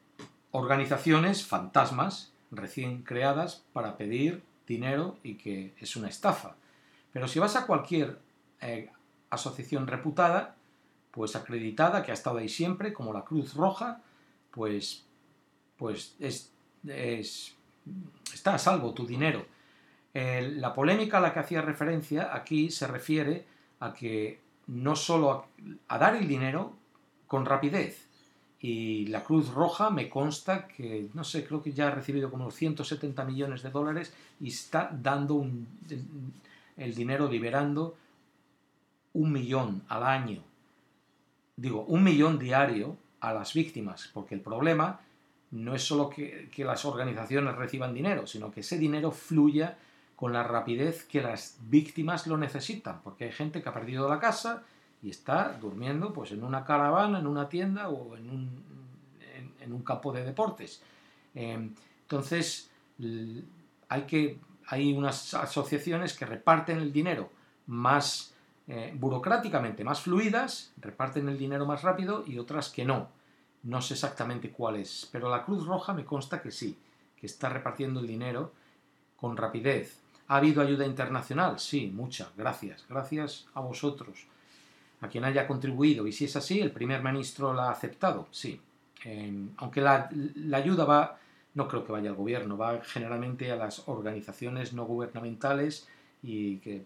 organizaciones 0.53 1.44
fantasmas 1.44 2.33
recién 2.51 3.03
creadas 3.03 3.64
para 3.73 3.97
pedir 3.97 4.42
dinero 4.66 5.18
y 5.23 5.35
que 5.35 5.75
es 5.79 5.97
una 5.97 6.09
estafa. 6.09 6.57
Pero 7.12 7.27
si 7.27 7.38
vas 7.38 7.57
a 7.57 7.66
cualquier 7.66 8.18
eh, 8.61 8.90
asociación 9.31 9.87
reputada, 9.87 10.55
pues 11.11 11.35
acreditada, 11.35 12.03
que 12.03 12.12
ha 12.12 12.14
estado 12.14 12.38
ahí 12.38 12.49
siempre, 12.49 12.92
como 12.92 13.12
la 13.12 13.25
Cruz 13.25 13.55
Roja, 13.55 14.03
pues, 14.53 15.05
pues 15.77 16.14
es 16.21 16.53
está 18.33 18.55
a 18.55 18.59
salvo 18.59 18.92
tu 18.92 19.07
dinero. 19.07 19.46
la 20.14 20.74
polémica 20.74 21.18
a 21.18 21.20
la 21.20 21.33
que 21.33 21.40
hacía 21.40 21.62
referencia 21.62 22.35
aquí 22.35 22.70
se 22.70 22.87
refiere 22.87 23.46
a 23.81 23.94
que 23.94 24.40
no 24.66 24.96
solo 24.96 25.46
a, 25.88 25.98
dar 25.98 26.16
el 26.16 26.29
dinero 26.29 26.74
con 27.27 27.44
rapidez, 27.44 28.07
y 28.61 29.07
la 29.07 29.22
Cruz 29.22 29.51
Roja 29.51 29.90
me 29.90 30.09
consta 30.09 30.66
que, 30.66 31.09
no 31.14 31.22
sé, 31.22 31.44
creo 31.44 31.62
que 31.62 31.72
ya 31.72 31.87
ha 31.87 31.90
recibido 31.92 32.29
como 32.31 32.51
170 32.51 33.24
millones 33.24 33.62
de 33.62 33.70
dólares 33.70 34.12
y 34.40 34.48
está 34.48 34.90
dando 34.92 35.46
el 36.77 36.94
dinero, 36.94 37.29
liberando 37.29 37.96
un 39.12 39.33
millón 39.33 39.83
al 39.88 40.03
año, 40.03 40.42
digo, 41.57 41.85
un 41.85 42.03
millón 42.03 42.38
diario 42.38 42.96
a 43.20 43.33
las 43.33 43.55
víctimas, 43.55 44.11
porque 44.12 44.35
el 44.35 44.40
problema 44.40 45.01
no 45.50 45.74
es 45.74 45.82
solo 45.82 46.11
que, 46.11 46.50
las 46.58 46.84
organizaciones 46.84 47.54
reciban 47.56 47.94
dinero, 47.94 48.26
sino 48.26 48.50
que 48.50 48.61
ese 48.61 48.78
dinero 48.78 49.11
fluya 49.11 49.78
con 50.16 50.32
la 50.32 50.42
rapidez 50.42 51.04
que 51.04 51.22
las 51.22 51.58
víctimas 51.62 52.26
lo 52.26 52.37
necesitan, 52.37 53.00
porque 53.02 53.24
hay 53.24 53.32
gente 53.32 53.62
que 53.62 53.68
ha 53.68 53.72
perdido 53.72 54.08
la 54.08 54.18
casa 54.18 54.64
y 55.02 55.11
está 55.11 55.56
durmiendo 55.61 56.12
pues 56.12 56.32
en 56.32 56.42
una 56.42 56.64
caravana, 56.64 57.20
en 57.20 57.26
una 57.26 57.48
tienda 57.48 57.88
o 57.88 58.16
en 58.16 58.28
un, 58.28 58.62
en, 59.61 59.72
un 59.72 59.82
campo 59.82 60.12
de 60.12 60.24
deportes. 60.24 60.82
Em, 61.34 61.72
entonces, 62.02 62.70
hay, 63.88 64.02
que, 64.02 64.38
hay 64.66 64.92
unas 64.92 65.34
asociaciones 65.34 66.14
que 66.14 66.26
reparten 66.26 66.78
el 66.78 66.92
dinero 66.92 67.30
más 67.66 68.34
eh, 68.66 68.92
burocráticamente, 68.94 69.84
más 69.84 70.00
fluidas, 70.00 70.72
reparten 70.78 71.28
el 71.28 71.38
dinero 71.38 71.64
más 71.64 71.82
rápido 71.82 72.24
y 72.26 72.38
otras 72.38 72.70
que 72.70 72.84
no. 72.84 73.08
No 73.64 73.83
sé 73.83 73.94
exactamente 73.94 74.51
cuál 74.51 74.77
es, 74.77 75.09
pero 75.11 75.29
la 75.29 75.44
Cruz 75.44 75.66
Roja 75.66 75.92
me 75.92 76.05
consta 76.05 76.40
que 76.40 76.51
sí, 76.51 76.77
que 77.18 77.27
está 77.27 77.49
repartiendo 77.49 78.01
el 78.01 78.07
dinero 78.07 78.53
con 79.16 79.37
rapidez. 79.37 79.99
¿Ha 80.29 80.37
habido 80.37 80.62
ayuda 80.62 80.87
internacional? 80.87 81.59
Sí, 81.59 81.90
mucha. 81.92 82.31
Gracias. 82.37 82.85
Gracias 82.88 83.47
a 83.55 83.61
vosotros, 83.61 84.27
a 85.01 85.09
quien 85.09 85.25
haya 85.25 85.47
contribuido. 85.47 86.07
Y 86.07 86.12
si 86.12 86.27
es 86.27 86.37
así, 86.37 86.61
el 86.61 86.71
primer 86.71 87.03
ministro 87.03 87.53
la 87.55 87.68
ha 87.68 87.71
aceptado. 87.73 88.29
Sí. 88.31 88.61
Em, 89.05 89.51
aunque 89.57 89.81
la, 89.81 90.11
ayuda 90.53 90.85
va, 90.85 91.18
no 91.55 91.66
creo 91.66 91.85
que 91.85 91.92
vaya 91.92 92.11
al 92.11 92.16
gobierno, 92.16 92.57
va 92.57 92.81
generalmente 92.83 93.51
a 93.51 93.57
las 93.57 93.88
organizaciones 93.88 94.73
no 94.73 94.85
gubernamentales 94.85 95.88
y 96.23 96.59
que, 96.59 96.85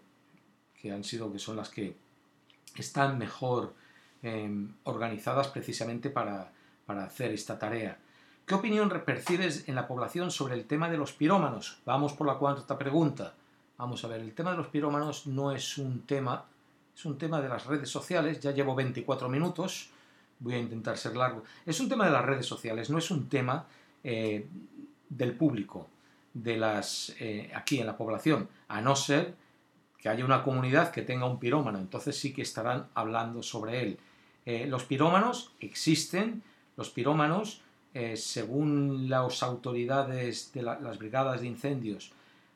han 0.91 1.03
sido, 1.03 1.31
que 1.31 1.39
son 1.39 1.55
las 1.55 1.69
que 1.69 1.95
están 2.75 3.17
mejor 3.17 3.73
em, 4.21 4.73
organizadas 4.83 5.47
precisamente 5.47 6.09
para, 6.09 6.51
para 6.85 7.03
hacer 7.05 7.31
esta 7.31 7.57
tarea. 7.57 7.97
¿Qué 8.45 8.55
opinión 8.55 8.89
percibes 9.05 9.69
en 9.69 9.75
la 9.75 9.87
población 9.87 10.29
sobre 10.29 10.55
el 10.55 10.65
tema 10.65 10.89
de 10.89 10.97
los 10.97 11.13
pirómanos? 11.13 11.79
Vamos 11.85 12.13
por 12.13 12.27
la 12.27 12.35
cuarta 12.35 12.77
pregunta. 12.77 13.33
Vamos 13.77 14.03
a 14.03 14.07
ver, 14.07 14.19
el 14.19 14.33
tema 14.33 14.51
de 14.51 14.57
los 14.57 14.67
pirómanos 14.67 15.27
no 15.27 15.51
es 15.51 15.77
un 15.77 16.05
tema, 16.05 16.45
es 16.95 17.05
un 17.05 17.17
tema 17.17 17.41
de 17.41 17.49
las 17.49 17.65
redes 17.65 17.89
sociales. 17.89 18.39
Ya 18.41 18.51
llevo 18.51 18.75
24 18.75 19.29
minutos, 19.29 19.89
voy 20.39 20.55
a 20.55 20.59
intentar 20.59 20.97
ser 20.97 21.15
largo. 21.15 21.43
Es 21.65 21.79
un 21.79 21.87
tema 21.87 22.05
de 22.05 22.11
las 22.11 22.25
redes 22.25 22.45
sociales, 22.45 22.89
no 22.89 22.97
es 22.97 23.09
un 23.11 23.29
tema 23.29 23.65
eh, 24.03 24.45
del 25.09 25.35
público, 25.37 25.87
de 26.33 26.57
las 26.57 27.15
eh, 27.19 27.51
aquí 27.55 27.79
en 27.79 27.87
la 27.87 27.95
población, 27.95 28.49
a 28.67 28.81
no 28.81 28.95
ser 28.95 29.35
que 29.97 30.09
haya 30.09 30.25
una 30.25 30.43
comunidad 30.43 30.91
que 30.91 31.01
tenga 31.01 31.25
un 31.25 31.39
pirómano, 31.39 31.79
entonces 31.79 32.19
sí 32.19 32.33
que 32.33 32.41
estarán 32.41 32.87
hablando 32.93 33.41
sobre 33.41 33.81
él. 33.81 33.99
Eh, 34.45 34.67
los 34.67 34.83
pirómanos 34.83 35.53
existen, 35.61 36.43
los 36.75 36.89
pirómanos, 36.89 37.61
eh, 37.93 38.17
según 38.17 39.09
las 39.09 39.43
autoridades 39.43 40.51
de 40.53 40.63
las 40.63 40.97
brigadas 40.97 41.41
de 41.41 41.47
incendios, 41.47 42.11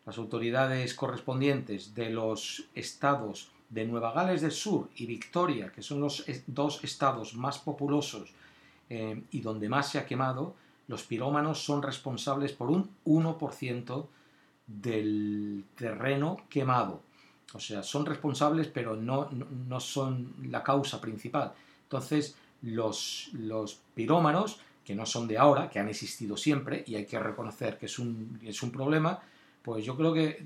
las 0.05 0.17
autoridades 0.17 0.93
correspondientes 0.93 1.93
de 1.93 2.09
los 2.09 2.63
estados 2.73 3.51
de 3.69 3.85
Nueva 3.85 4.13
Gales 4.13 4.41
del 4.41 4.51
Sur 4.51 4.89
y 4.95 5.05
Victoria, 5.05 5.71
que 5.71 5.81
son 5.81 5.99
los 5.99 6.25
dos 6.47 6.83
estados 6.83 7.35
más 7.35 7.59
populosos 7.59 8.31
eh, 8.89 9.21
y 9.31 9.41
donde 9.41 9.67
más 9.67 9.91
se 9.91 9.99
ha 9.99 10.05
quemado, 10.05 10.55
los 10.87 11.03
pirómanos 11.03 11.63
son 11.63 11.83
responsables 11.83 12.53
por 12.53 12.71
un 12.71 12.89
1% 13.05 14.07
del 14.65 15.65
terreno 15.75 16.37
quemado. 16.49 17.01
O 17.53 17.59
sea, 17.59 17.83
son 17.83 18.05
responsables, 18.05 18.67
pero 18.67 18.95
no, 18.95 19.29
no 19.31 19.79
son 19.79 20.33
la 20.49 20.63
causa 20.63 20.99
principal. 20.99 21.53
Entonces, 21.83 22.35
los, 22.61 23.29
los 23.33 23.81
pirómanos, 23.93 24.59
que 24.83 24.95
no 24.95 25.05
son 25.05 25.27
de 25.27 25.37
ahora, 25.37 25.69
que 25.69 25.79
han 25.79 25.89
existido 25.89 26.37
siempre, 26.37 26.83
y 26.87 26.95
hay 26.95 27.05
que 27.05 27.19
reconocer 27.19 27.77
que 27.77 27.87
es 27.87 27.99
un, 27.99 28.39
es 28.43 28.63
un 28.63 28.71
problema, 28.71 29.21
pues 29.61 29.83
yo 29.83 29.97
creo 29.97 30.13
que 30.13 30.45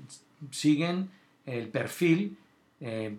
siguen 0.50 1.10
el 1.46 1.68
perfil 1.68 2.36
eh, 2.80 3.16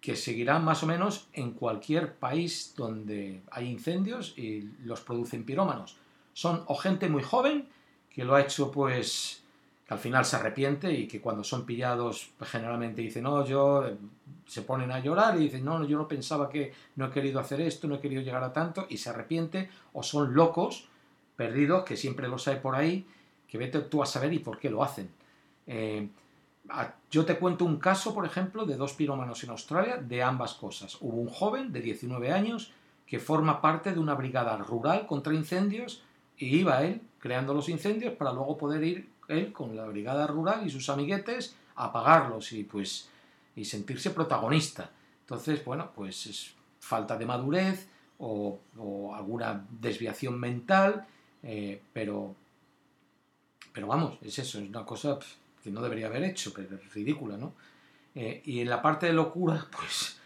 que 0.00 0.16
seguirán 0.16 0.64
más 0.64 0.82
o 0.82 0.86
menos 0.86 1.28
en 1.32 1.52
cualquier 1.52 2.14
país 2.14 2.74
donde 2.76 3.40
hay 3.50 3.70
incendios 3.70 4.36
y 4.36 4.68
los 4.84 5.00
producen 5.00 5.44
pirómanos. 5.44 5.96
Son 6.32 6.64
o 6.66 6.74
gente 6.74 7.08
muy 7.08 7.22
joven 7.22 7.68
que 8.10 8.24
lo 8.24 8.34
ha 8.34 8.42
hecho 8.42 8.70
pues 8.70 9.41
al 9.92 9.98
final 9.98 10.24
se 10.24 10.36
arrepiente 10.36 10.90
y 10.90 11.06
que 11.06 11.20
cuando 11.20 11.44
son 11.44 11.66
pillados 11.66 12.30
pues, 12.38 12.50
generalmente 12.50 13.02
dicen, 13.02 13.24
no, 13.24 13.44
yo 13.44 13.84
se 14.46 14.62
ponen 14.62 14.90
a 14.90 15.00
llorar 15.00 15.36
y 15.36 15.44
dicen, 15.44 15.66
no, 15.66 15.84
yo 15.84 15.98
no 15.98 16.08
pensaba 16.08 16.48
que 16.48 16.72
no 16.96 17.06
he 17.06 17.10
querido 17.10 17.38
hacer 17.38 17.60
esto, 17.60 17.86
no 17.86 17.96
he 17.96 18.00
querido 18.00 18.22
llegar 18.22 18.42
a 18.42 18.54
tanto 18.54 18.86
y 18.88 18.96
se 18.96 19.10
arrepiente 19.10 19.68
o 19.92 20.02
son 20.02 20.34
locos, 20.34 20.88
perdidos, 21.36 21.84
que 21.84 21.98
siempre 21.98 22.26
los 22.26 22.48
hay 22.48 22.56
por 22.56 22.74
ahí, 22.74 23.06
que 23.46 23.58
vete 23.58 23.80
tú 23.80 24.02
a 24.02 24.06
saber 24.06 24.32
y 24.32 24.38
por 24.38 24.58
qué 24.58 24.70
lo 24.70 24.82
hacen. 24.82 25.10
Eh, 25.66 26.08
yo 27.10 27.26
te 27.26 27.36
cuento 27.36 27.66
un 27.66 27.76
caso, 27.76 28.14
por 28.14 28.24
ejemplo, 28.24 28.64
de 28.64 28.76
dos 28.76 28.94
pirómanos 28.94 29.44
en 29.44 29.50
Australia 29.50 29.98
de 29.98 30.22
ambas 30.22 30.54
cosas. 30.54 30.96
Hubo 31.02 31.20
un 31.20 31.28
joven 31.28 31.70
de 31.70 31.82
19 31.82 32.32
años 32.32 32.72
que 33.06 33.18
forma 33.18 33.60
parte 33.60 33.92
de 33.92 34.00
una 34.00 34.14
brigada 34.14 34.56
rural 34.56 35.06
contra 35.06 35.34
incendios 35.34 36.02
y 36.38 36.56
iba 36.56 36.82
él 36.82 37.02
creando 37.18 37.52
los 37.52 37.68
incendios 37.68 38.14
para 38.14 38.32
luego 38.32 38.56
poder 38.56 38.82
ir 38.82 39.11
él 39.32 39.52
con 39.52 39.76
la 39.76 39.86
brigada 39.86 40.26
rural 40.26 40.66
y 40.66 40.70
sus 40.70 40.88
amiguetes 40.88 41.56
a 41.76 41.86
apagarlos 41.86 42.52
y 42.52 42.64
pues 42.64 43.08
y 43.54 43.64
sentirse 43.64 44.10
protagonista. 44.10 44.90
Entonces, 45.20 45.64
bueno, 45.64 45.90
pues 45.94 46.26
es 46.26 46.54
falta 46.80 47.16
de 47.16 47.26
madurez 47.26 47.88
o, 48.18 48.60
alguna 49.14 49.66
desviación 49.68 50.38
mental, 50.38 51.06
eh, 51.42 51.80
pero, 51.92 52.34
pero 53.72 53.86
vamos, 53.86 54.18
es 54.22 54.38
eso, 54.38 54.58
es 54.60 54.68
una 54.68 54.84
cosa 54.84 55.18
que 55.62 55.70
no 55.70 55.82
debería 55.82 56.06
haber 56.06 56.24
hecho, 56.24 56.52
pero 56.54 56.76
es 56.76 56.94
ridícula, 56.94 57.36
¿no? 57.36 57.54
Eh, 58.14 58.42
y 58.44 58.60
en 58.60 58.68
la 58.68 58.80
parte 58.82 59.06
de 59.06 59.12
locura, 59.12 59.66
pues 59.76 60.18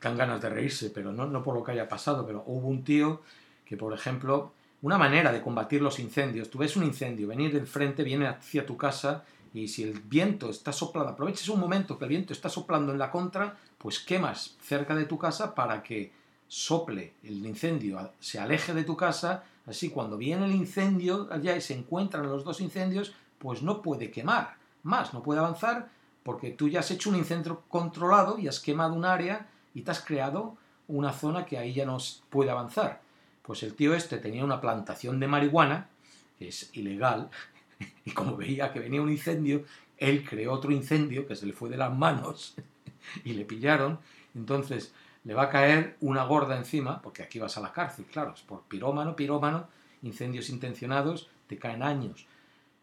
dan 0.00 0.16
ganas 0.16 0.40
de 0.40 0.48
reírse, 0.48 0.90
pero 0.90 1.12
no, 1.12 1.26
no 1.26 1.42
por 1.42 1.54
lo 1.54 1.62
que 1.62 1.72
haya 1.72 1.88
pasado, 1.88 2.26
pero 2.26 2.42
hubo 2.46 2.68
un 2.68 2.82
tío 2.82 3.22
que, 3.64 3.76
por 3.76 3.92
ejemplo, 3.92 4.52
una 4.82 4.98
manera 4.98 5.32
de 5.32 5.40
combatir 5.40 5.82
los 5.82 5.98
incendios, 5.98 6.50
tú 6.50 6.58
ves 6.58 6.76
un 6.76 6.84
incendio 6.84 7.28
venir 7.28 7.52
del 7.52 7.66
frente, 7.66 8.02
viene 8.02 8.26
hacia 8.26 8.66
tu 8.66 8.76
casa 8.76 9.24
y 9.54 9.68
si 9.68 9.82
el 9.82 10.00
viento 10.00 10.50
está 10.50 10.72
soplando, 10.72 11.12
aproveches 11.12 11.48
un 11.48 11.60
momento 11.60 11.98
que 11.98 12.04
el 12.04 12.10
viento 12.10 12.32
está 12.32 12.48
soplando 12.48 12.92
en 12.92 12.98
la 12.98 13.10
contra, 13.10 13.56
pues 13.78 13.98
quemas 14.00 14.56
cerca 14.60 14.94
de 14.94 15.06
tu 15.06 15.18
casa 15.18 15.54
para 15.54 15.82
que 15.82 16.12
sople 16.46 17.14
el 17.22 17.44
incendio, 17.44 18.12
se 18.20 18.38
aleje 18.38 18.74
de 18.74 18.84
tu 18.84 18.96
casa, 18.96 19.44
así 19.66 19.90
cuando 19.90 20.16
viene 20.16 20.44
el 20.44 20.54
incendio 20.54 21.28
allá 21.30 21.56
y 21.56 21.60
se 21.60 21.74
encuentran 21.74 22.28
los 22.28 22.44
dos 22.44 22.60
incendios, 22.60 23.14
pues 23.38 23.62
no 23.62 23.82
puede 23.82 24.10
quemar 24.10 24.56
más, 24.82 25.14
no 25.14 25.22
puede 25.22 25.40
avanzar 25.40 25.88
porque 26.22 26.50
tú 26.50 26.68
ya 26.68 26.80
has 26.80 26.90
hecho 26.90 27.10
un 27.10 27.16
incendio 27.16 27.62
controlado 27.68 28.38
y 28.38 28.48
has 28.48 28.60
quemado 28.60 28.94
un 28.94 29.04
área 29.04 29.48
y 29.74 29.82
te 29.82 29.90
has 29.90 30.00
creado 30.00 30.56
una 30.88 31.12
zona 31.12 31.46
que 31.46 31.56
ahí 31.56 31.72
ya 31.72 31.86
no 31.86 31.98
puede 32.30 32.50
avanzar. 32.50 33.00
Pues 33.46 33.62
el 33.62 33.74
tío 33.74 33.94
este 33.94 34.18
tenía 34.18 34.44
una 34.44 34.60
plantación 34.60 35.20
de 35.20 35.28
marihuana, 35.28 35.88
que 36.36 36.48
es 36.48 36.70
ilegal, 36.76 37.30
y 38.04 38.10
como 38.10 38.36
veía 38.36 38.72
que 38.72 38.80
venía 38.80 39.00
un 39.00 39.10
incendio, 39.10 39.64
él 39.98 40.24
creó 40.28 40.52
otro 40.52 40.72
incendio 40.72 41.26
que 41.26 41.36
se 41.36 41.46
le 41.46 41.52
fue 41.52 41.70
de 41.70 41.76
las 41.76 41.94
manos 41.94 42.56
y 43.24 43.34
le 43.34 43.44
pillaron. 43.44 44.00
Entonces 44.34 44.92
le 45.24 45.34
va 45.34 45.44
a 45.44 45.50
caer 45.50 45.96
una 46.00 46.24
gorda 46.24 46.56
encima, 46.56 47.00
porque 47.00 47.22
aquí 47.22 47.38
vas 47.38 47.56
a 47.56 47.60
la 47.60 47.72
cárcel, 47.72 48.04
claro, 48.06 48.34
es 48.34 48.42
por 48.42 48.62
pirómano, 48.62 49.14
pirómano, 49.14 49.68
incendios 50.02 50.50
intencionados, 50.50 51.30
te 51.46 51.56
caen 51.56 51.82
años. 51.82 52.26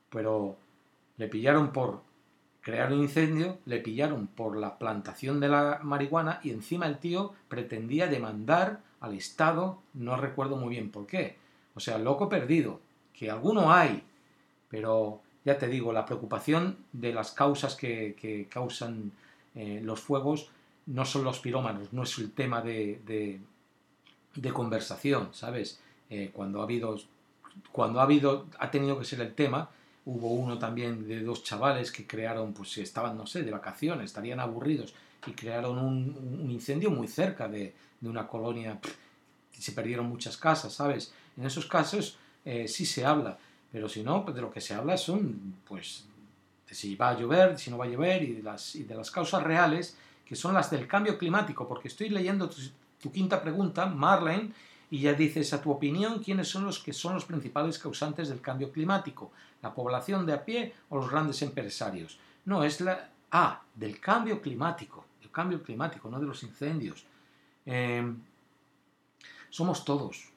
Pero 0.10 0.58
le 1.18 1.28
pillaron 1.28 1.74
por 1.74 2.02
crear 2.62 2.94
un 2.94 3.02
incendio, 3.02 3.60
le 3.66 3.80
pillaron 3.80 4.28
por 4.28 4.56
la 4.56 4.78
plantación 4.78 5.42
de 5.42 5.50
la 5.50 5.82
marihuana 5.84 6.40
y 6.42 6.52
encima 6.52 6.88
el 6.88 7.00
tío 7.00 7.34
pretendía 7.50 8.08
demandar 8.08 8.82
al 9.04 9.14
Estado, 9.16 9.80
no 9.94 10.16
recuerdo 10.16 10.56
muy 10.56 10.70
bien 10.70 10.90
por 10.90 11.06
qué. 11.06 11.36
O 11.76 11.82
sea, 11.82 11.98
loco 11.98 12.30
perdido, 12.30 12.80
que 13.14 13.30
alguno 13.30 13.74
hay, 13.74 14.02
pero 14.70 15.20
ya 15.44 15.58
te 15.58 15.68
digo, 15.68 15.92
la 15.92 16.06
preocupación 16.06 16.78
de 16.94 17.14
las 17.14 17.32
causas 17.32 17.76
que, 17.76 18.48
causan 18.50 19.12
eh, 19.56 19.82
los 19.84 20.00
fuegos 20.00 20.50
no 20.86 21.04
son 21.04 21.26
los 21.26 21.40
pirómanos, 21.40 21.92
no 21.92 22.04
es 22.04 22.18
el 22.18 22.32
tema 22.32 22.62
de, 22.62 23.42
de, 24.36 24.54
conversación, 24.54 25.30
¿sabes? 25.34 25.82
Eh, 26.10 26.32
cuando 26.32 26.62
ha 26.62 26.64
habido, 26.64 26.98
cuando 27.74 28.00
ha 28.00 28.04
habido, 28.04 28.46
ha 28.58 28.72
tenido 28.72 28.98
que 28.98 29.04
ser 29.04 29.20
el 29.20 29.34
tema, 29.34 29.70
hubo 30.06 30.30
uno 30.30 30.58
también 30.60 31.10
de 31.10 31.22
dos 31.24 31.44
chavales 31.44 31.92
que 31.92 32.08
crearon, 32.08 32.54
pues 32.54 32.72
si 32.72 32.82
estaban, 32.82 33.18
no 33.18 33.28
sé, 33.28 33.44
de 33.44 33.52
vacaciones, 33.52 34.06
estarían 34.06 34.40
aburridos 34.40 34.94
y 35.26 35.32
crearon 35.32 35.78
un, 35.78 36.50
incendio 36.50 36.90
muy 36.90 37.08
cerca 37.08 37.48
de, 37.48 37.74
una 38.02 38.28
colonia, 38.28 38.80
y 39.58 39.62
se 39.62 39.72
perdieron 39.72 40.08
muchas 40.08 40.36
casas, 40.36 40.74
¿sabes? 40.74 41.14
En 41.38 41.46
esos 41.46 41.66
casos 41.66 42.18
eh, 42.44 42.68
sí 42.68 42.86
se 42.86 43.06
habla, 43.06 43.38
pero 43.72 43.88
si 43.88 44.04
no, 44.04 44.24
pues 44.24 44.36
de 44.36 44.42
lo 44.42 44.52
que 44.52 44.62
se 44.62 44.74
habla 44.74 44.98
son, 44.98 45.56
pues, 45.66 46.06
de 46.68 46.76
si 46.76 46.96
va 46.96 47.10
a 47.10 47.18
llover, 47.18 47.58
si 47.58 47.72
no 47.72 47.78
va 47.78 47.86
a 47.86 47.88
llover, 47.88 48.24
y 48.24 48.34
de 48.34 48.44
las, 48.44 48.76
y 48.76 48.84
de 48.84 48.96
las 48.96 49.10
causas 49.10 49.42
reales, 49.42 49.98
que 50.26 50.36
son 50.36 50.54
las 50.54 50.70
del 50.70 50.88
cambio 50.88 51.18
climático, 51.18 51.68
porque 51.68 51.88
estoy 51.88 52.10
leyendo 52.10 52.50
tu, 52.50 52.60
quinta 53.12 53.42
pregunta, 53.42 53.86
Marlene, 53.86 54.52
y 54.90 55.00
ya 55.00 55.14
dices, 55.14 55.54
a 55.54 55.62
tu 55.62 55.72
opinión, 55.72 56.22
¿quiénes 56.24 56.48
son 56.48 56.66
los 56.66 56.80
que 56.80 56.94
son 56.94 57.16
los 57.16 57.26
principales 57.26 57.80
causantes 57.80 58.30
del 58.30 58.42
cambio 58.42 58.72
climático? 58.72 59.32
¿La 59.62 59.74
población 59.74 60.26
de 60.26 60.34
a 60.34 60.46
pie 60.46 60.74
o 60.90 60.98
los 60.98 61.10
grandes 61.10 61.42
empresarios? 61.42 62.20
No, 62.46 62.64
es 62.64 62.80
la 62.80 63.10
A, 63.32 63.64
del 63.74 64.00
cambio 64.00 64.40
climático, 64.40 65.03
cambio 65.34 65.62
climático, 65.62 66.10
no 66.10 66.20
de 66.22 66.26
los 66.26 66.44
incendios. 66.44 67.06
Em, 67.66 68.16
somos 69.50 69.84
todos, 69.84 70.30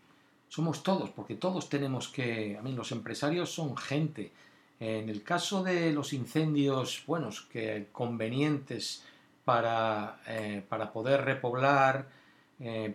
somos 0.49 0.83
todos, 0.83 1.11
porque 1.11 1.37
todos 1.37 1.69
tenemos 1.69 2.09
que, 2.09 2.57
a 2.59 2.63
mí 2.63 2.73
los 2.73 2.91
empresarios 2.91 3.55
son 3.55 3.77
gente. 3.77 4.33
En 4.81 5.09
el 5.09 5.23
caso 5.23 5.63
de 5.63 5.93
los 5.93 6.13
incendios, 6.13 7.05
buenos, 7.07 7.43
que 7.43 7.89
convenientes 7.93 9.05
para, 9.45 10.21
eh, 10.27 10.63
para 10.69 10.93
poder 10.93 11.25
repoblar, 11.25 12.09
eh, 12.59 12.95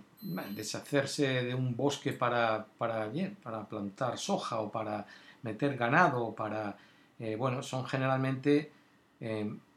deshacerse 0.50 1.44
de 1.44 1.56
un 1.56 1.76
bosque 1.76 2.14
para, 2.14 2.66
para, 2.78 3.10
para 3.42 3.68
plantar 3.68 4.18
soja 4.18 4.60
o 4.60 4.72
para 4.72 5.06
meter 5.44 5.78
ganado, 5.78 6.36
para, 6.36 6.78
eh, 7.20 7.36
bueno, 7.36 7.64
son 7.64 7.86
generalmente, 7.86 8.72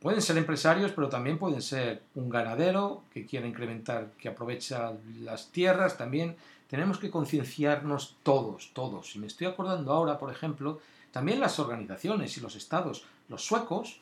pueden 0.04 0.20
ser 0.20 0.36
empresarios, 0.36 0.92
pero 0.92 1.08
también 1.08 1.38
pueden 1.38 1.62
ser 1.62 2.02
un 2.14 2.28
ganadero 2.28 3.04
que 3.10 3.24
quiere 3.24 3.48
incrementar, 3.48 4.10
que 4.18 4.28
aprovecha 4.28 4.92
las 5.22 5.50
tierras 5.50 5.96
también 5.96 6.36
tenemos 6.68 6.98
que 6.98 7.10
concienciarnos 7.10 8.18
todos, 8.22 8.70
todos. 8.74 9.16
Y 9.16 9.18
me 9.18 9.28
estoy 9.28 9.46
acordando 9.46 9.94
ahora, 9.94 10.18
por 10.18 10.30
ejemplo, 10.30 10.78
también 11.10 11.40
las 11.40 11.58
organizaciones 11.58 12.36
y 12.36 12.42
los 12.42 12.54
estados, 12.54 13.06
los 13.30 13.46
suecos, 13.46 13.98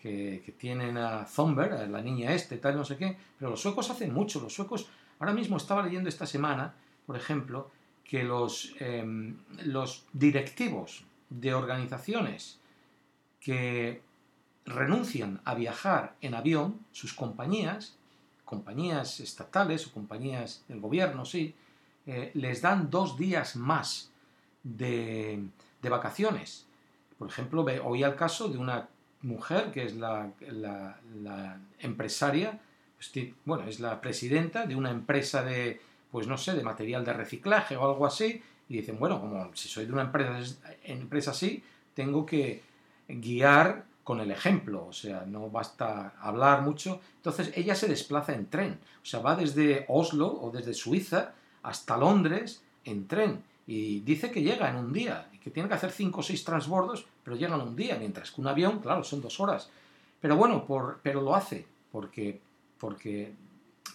que, 0.00 0.54
tienen 0.56 0.96
a 0.96 1.26
Thunberg, 1.26 1.90
la 1.90 2.00
niña 2.00 2.32
este, 2.32 2.56
tal, 2.56 2.76
no 2.76 2.84
sé 2.86 2.96
qué, 2.96 3.14
pero 3.38 3.50
los 3.50 3.60
suecos 3.60 3.90
hacen 3.90 4.14
mucho. 4.14 4.40
Los 4.40 4.54
suecos, 4.54 4.88
ahora 5.18 5.34
mismo 5.34 5.58
estaba 5.58 5.82
leyendo 5.82 6.08
esta 6.08 6.24
semana, 6.24 6.72
por 7.04 7.16
ejemplo, 7.16 7.70
que 8.02 8.24
los, 8.24 8.74
em, 8.80 9.36
los 9.62 10.06
directivos 10.14 11.04
de 11.28 11.52
organizaciones 11.52 12.60
que 13.40 14.00
renuncian 14.66 15.40
a 15.44 15.54
viajar 15.54 16.14
en 16.20 16.34
avión, 16.34 16.80
sus 16.92 17.12
compañías, 17.12 17.96
compañías 18.44 19.20
estatales 19.20 19.86
o 19.86 19.92
compañías 19.92 20.64
del 20.68 20.80
gobierno, 20.80 21.24
sí, 21.24 21.54
eh, 22.06 22.30
les 22.34 22.60
dan 22.60 22.90
dos 22.90 23.16
días 23.16 23.56
más 23.56 24.10
de, 24.62 25.42
vacaciones. 25.82 26.66
Por 27.18 27.28
ejemplo, 27.28 27.64
oí 27.84 28.02
el 28.02 28.16
caso 28.16 28.48
de 28.48 28.58
una 28.58 28.88
mujer 29.22 29.70
que 29.70 29.84
es 29.84 29.94
la, 29.94 30.30
empresaria, 31.78 32.58
bueno, 33.44 33.64
es 33.64 33.80
la 33.80 34.00
presidenta 34.00 34.66
de 34.66 34.76
una 34.76 34.90
empresa 34.90 35.42
de, 35.42 35.80
pues 36.10 36.26
no 36.26 36.38
sé, 36.38 36.54
de 36.54 36.62
material 36.62 37.04
de 37.04 37.12
reciclaje 37.12 37.76
o 37.76 37.84
algo 37.86 38.06
así, 38.06 38.42
y 38.68 38.78
dicen, 38.78 38.98
bueno, 38.98 39.20
como 39.20 39.54
si 39.54 39.68
soy 39.68 39.84
de 39.84 39.92
una 39.92 40.02
empresa, 40.02 40.56
empresa 40.84 41.32
así, 41.32 41.62
tengo 41.94 42.24
que 42.24 42.62
guiar 43.08 43.84
con 44.04 44.20
el 44.20 44.30
ejemplo, 44.30 44.86
o 44.86 44.92
sea, 44.92 45.24
no 45.26 45.48
basta 45.50 46.14
hablar 46.20 46.62
mucho. 46.62 47.00
Entonces 47.16 47.52
ella 47.56 47.74
se 47.74 47.88
desplaza 47.88 48.34
en 48.34 48.48
tren, 48.48 48.78
o 49.02 49.06
sea, 49.06 49.20
va 49.20 49.34
desde 49.34 49.86
Oslo 49.88 50.28
o 50.28 50.50
desde 50.50 50.74
Suiza 50.74 51.32
hasta 51.62 51.96
Londres 51.96 52.62
en 52.84 53.08
tren 53.08 53.42
y 53.66 54.00
dice 54.00 54.30
que 54.30 54.42
llega 54.42 54.68
en 54.68 54.76
un 54.76 54.92
día 54.92 55.30
que 55.42 55.50
tiene 55.50 55.68
que 55.68 55.74
hacer 55.74 55.90
cinco 55.90 56.20
o 56.20 56.22
seis 56.22 56.44
transbordos, 56.44 57.06
pero 57.22 57.36
llega 57.36 57.54
en 57.54 57.62
un 57.62 57.76
día, 57.76 57.96
mientras 57.98 58.30
que 58.30 58.40
un 58.40 58.46
avión, 58.46 58.78
claro, 58.80 59.02
son 59.04 59.20
dos 59.20 59.40
horas. 59.40 59.68
Pero 60.20 60.36
bueno, 60.36 60.64
por, 60.64 61.00
pero 61.02 61.20
lo 61.20 61.34
hace 61.34 61.66
porque, 61.90 62.40
porque, 62.78 63.34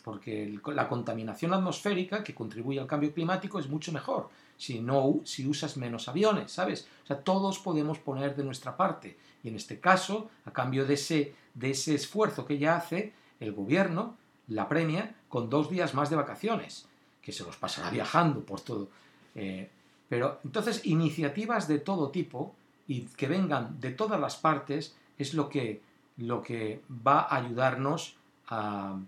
porque 0.03 0.59
la 0.67 0.87
contaminación 0.87 1.53
atmosférica 1.53 2.23
que 2.23 2.35
contribuye 2.35 2.79
al 2.79 2.87
cambio 2.87 3.13
climático 3.13 3.59
es 3.59 3.67
mucho 3.67 3.91
mejor 3.91 4.29
si, 4.59 4.81
no, 4.81 5.21
si 5.23 5.47
usas 5.47 5.77
menos 5.77 6.09
aviones, 6.09 6.51
¿sabes? 6.51 6.85
O 7.05 7.07
sea, 7.07 7.21
todos 7.21 7.59
podemos 7.59 7.97
poner 7.97 8.35
de 8.35 8.43
nuestra 8.43 8.75
parte. 8.75 9.17
Y 9.41 9.47
en 9.47 9.55
este 9.55 9.79
caso, 9.79 10.29
a 10.43 10.51
cambio 10.51 10.85
de 10.85 10.95
ese, 10.95 11.33
de 11.53 11.71
ese 11.71 11.95
esfuerzo 11.95 12.45
que 12.45 12.55
ella 12.55 12.75
hace, 12.75 13.13
el 13.39 13.53
gobierno 13.53 14.17
la 14.49 14.67
premia 14.67 15.15
con 15.29 15.49
dos 15.49 15.69
días 15.69 15.93
más 15.93 16.09
de 16.09 16.17
vacaciones 16.17 16.87
que 17.21 17.31
se 17.31 17.45
los 17.45 17.55
pasará 17.55 17.89
viajando 17.89 18.41
por 18.41 18.59
todo. 18.59 18.89
Eh, 19.33 19.69
pero 20.09 20.41
entonces 20.43 20.85
iniciativas 20.85 21.69
de 21.69 21.79
todo 21.79 22.09
tipo 22.09 22.53
y 22.85 23.03
que 23.03 23.27
vengan 23.27 23.79
de 23.79 23.91
todas 23.91 24.19
las 24.19 24.35
partes 24.35 24.97
es 25.17 25.33
lo 25.33 25.47
que, 25.47 25.81
lo 26.17 26.41
que 26.41 26.81
va 26.89 27.21
a 27.21 27.37
ayudarnos 27.37 28.17
a, 28.47 28.99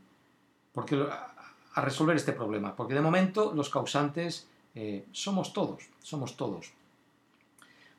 porque, 0.71 1.05
a 1.73 1.81
resolver 1.81 2.15
este 2.15 2.31
problema. 2.31 2.73
Porque 2.73 2.93
de 2.93 3.01
momento 3.01 3.51
los 3.53 3.69
causantes 3.69 4.47
eh, 4.75 5.05
somos 5.12 5.53
todos, 5.53 5.89
somos 6.01 6.38
todos. 6.38 6.71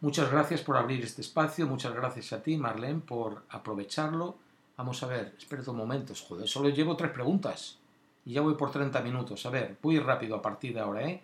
Muchas 0.00 0.30
gracias 0.30 0.62
por 0.62 0.76
abrir 0.76 1.02
este 1.04 1.20
espacio, 1.20 1.66
muchas 1.66 1.94
gracias 1.94 2.32
a 2.32 2.42
ti, 2.42 2.56
Marlene, 2.56 3.00
por 3.00 3.44
aprovecharlo. 3.50 4.37
Vamos 4.76 5.02
a 5.02 5.06
ver, 5.06 5.35
espera 5.38 5.62
un 5.68 5.76
momento, 5.76 6.12
joder, 6.28 6.48
solo 6.48 6.68
llevo 6.70 6.96
tres 6.96 7.12
preguntas. 7.12 7.78
y 8.24 8.32
ya 8.35 8.40
voy 8.40 8.54
por 8.54 8.70
30 8.70 9.00
minutos. 9.02 9.46
A 9.46 9.50
ver, 9.50 9.76
voy 9.82 9.98
rápido 9.98 10.37
a 10.37 10.42
partir 10.42 10.74
de 10.74 10.80
ahora, 10.80 11.08
¿eh? 11.08 11.22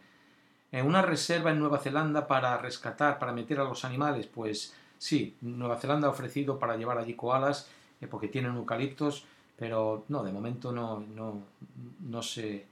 ¿eh? 0.73 0.83
una 0.83 1.03
reserva 1.03 1.51
en 1.51 1.59
Nueva 1.59 1.79
Zelanda 1.79 2.27
para 2.27 2.57
rescatar, 2.59 3.19
para 3.19 3.33
meter 3.33 3.61
a 3.61 3.65
los 3.65 3.85
animales, 3.85 4.27
pues 4.27 4.75
sí, 4.99 5.37
Nueva 5.41 5.79
Zelanda 5.79 6.09
ha 6.09 6.11
ofrecido 6.11 6.59
para 6.59 6.77
llevar 6.77 6.99
allí 6.99 7.15
koalas, 7.15 7.69
eh, 8.01 8.07
porque 8.07 8.29
tienen 8.29 8.55
eucaliptos, 8.55 9.25
pero 9.57 10.05
no, 10.09 10.23
de 10.23 10.33
momento 10.33 10.71
no, 10.73 11.01
no, 11.01 11.43
no, 12.01 12.23
se, 12.23 12.67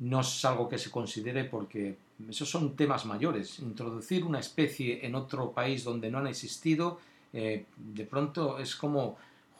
no 0.00 0.20
es 0.20 0.44
algo 0.44 0.68
que 0.68 0.78
se 0.78 0.90
considere 0.90 1.44
porque 1.44 1.96
esos 2.28 2.48
son 2.48 2.76
temas 2.76 3.04
mayores. 3.06 3.58
Introducir 3.60 4.24
una 4.24 4.40
especie 4.40 5.04
en 5.06 5.14
otro 5.14 5.52
país 5.52 5.84
donde 5.84 6.10
no 6.10 6.18
han 6.18 6.26
existido, 6.26 6.98
eh, 7.32 7.66
de 7.76 8.04
pronto 8.04 8.58
es 8.58 8.74
como 8.74 9.16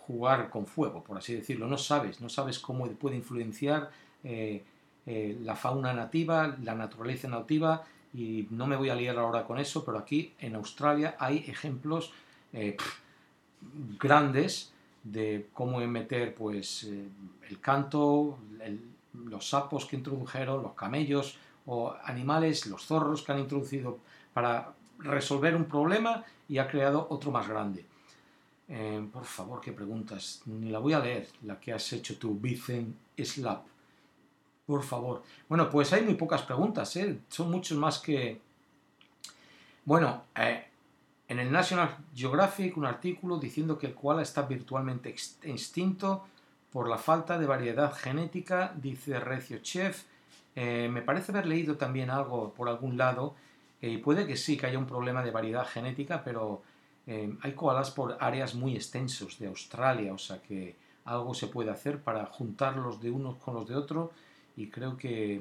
jugar 0.07 0.49
con 0.49 0.67
fuego, 0.67 1.03
por 1.03 1.19
así 1.19 1.35
decirlo. 1.35 1.67
No 1.67 1.77
sabes, 1.77 2.21
no 2.21 2.29
sabes 2.29 2.59
cómo 2.59 2.87
puede 2.93 3.17
influenciar 3.17 3.91
eh, 4.25 4.65
eh, 5.05 5.39
la 5.43 5.55
fauna 5.55 5.93
nativa, 5.93 6.57
la 6.63 6.75
naturaleza 6.75 7.29
nativa, 7.29 7.85
y 8.15 8.47
no 8.51 8.67
me 8.67 8.77
voy 8.77 8.89
a 8.89 8.95
liar 8.95 9.19
ahora 9.19 9.45
con 9.45 9.59
eso, 9.59 9.85
pero 9.85 9.99
aquí 9.99 10.33
en 10.39 10.55
Australia 10.55 11.17
hay 11.19 11.45
ejemplos 11.49 12.13
grandes 13.99 14.73
de 15.05 15.49
cómo 15.53 15.81
meter 15.81 16.35
pues 16.35 16.85
el 16.85 17.61
canto, 17.61 18.39
los 19.27 19.51
sapos 19.51 19.85
que 19.85 19.97
introdujeron, 19.97 20.63
los 20.63 20.73
camellos 20.73 21.39
o 21.67 21.95
animales, 22.05 22.67
los 22.67 22.87
zorros 22.87 23.23
que 23.23 23.33
han 23.33 23.41
introducido 23.41 23.99
para 24.33 24.73
resolver 24.99 25.55
un 25.55 25.67
problema 25.67 26.25
y 26.49 26.59
ha 26.59 26.69
creado 26.69 27.07
otro 27.11 27.31
más 27.31 27.49
grande. 27.49 27.85
Eh, 28.69 29.07
por 29.13 29.25
favor, 29.25 29.61
¿qué 29.61 29.73
preguntas? 29.73 30.43
Ni 30.47 30.71
la 30.71 30.79
voy 30.79 30.93
a 30.93 31.01
leer, 31.01 31.29
la 31.43 31.59
que 31.61 31.73
has 31.73 31.93
hecho 31.93 32.19
tú, 32.19 32.39
Vicen 32.41 32.97
Slap. 33.17 33.65
Por 34.67 34.83
favor. 34.83 35.23
Bueno, 35.49 35.71
pues 35.71 35.93
hay 35.93 36.03
muy 36.03 36.15
pocas 36.15 36.43
preguntas, 36.43 36.97
¿eh? 36.97 37.21
Son 37.29 37.51
muchos 37.51 37.79
más 37.79 38.01
que... 38.01 38.41
Bueno, 39.85 40.25
eh, 40.35 40.67
en 41.29 41.39
el 41.39 41.53
National 41.53 41.97
Geographic 42.15 42.77
un 42.77 42.87
artículo 42.87 43.39
diciendo 43.39 43.79
que 43.79 43.87
el 43.87 43.95
koala 43.95 44.23
está 44.23 44.43
virtualmente 44.43 45.15
extinto 45.43 46.27
por 46.73 46.89
la 46.89 46.99
falta 46.99 47.39
de 47.39 47.47
variedad 47.47 47.95
genética, 47.95 48.73
dice 48.77 49.21
Recio 49.21 49.59
Chef. 49.59 50.05
Eh, 50.57 50.89
me 50.91 51.03
parece 51.03 51.31
haber 51.31 51.47
leído 51.47 51.77
también 51.77 52.11
algo 52.11 52.53
por 52.53 52.69
algún 52.69 52.97
lado, 52.97 53.37
y 53.81 53.99
puede 53.99 54.27
que 54.27 54.37
sí, 54.37 54.57
que 54.57 54.67
haya 54.67 54.79
un 54.79 54.87
problema 54.87 55.23
de 55.23 55.31
variedad 55.31 55.67
genética, 55.67 56.25
pero 56.25 56.63
Em, 57.07 57.39
hay 57.43 57.53
koalas 57.53 57.93
por 57.93 58.17
áreas 58.21 58.55
muy 58.55 58.75
extensos 58.75 59.39
de 59.39 59.47
Australia, 59.47 60.13
o 60.13 60.19
sea 60.19 60.43
que 60.43 60.75
algo 61.05 61.35
se 61.35 61.47
puede 61.47 61.71
hacer 61.71 62.01
para 62.01 62.27
juntarlos 62.27 63.01
de 63.01 63.13
unos 63.13 63.37
con 63.37 63.55
los 63.55 63.69
de 63.69 63.77
otros 63.77 64.11
y 64.57 64.67
creo 64.67 64.97
que, 64.97 65.41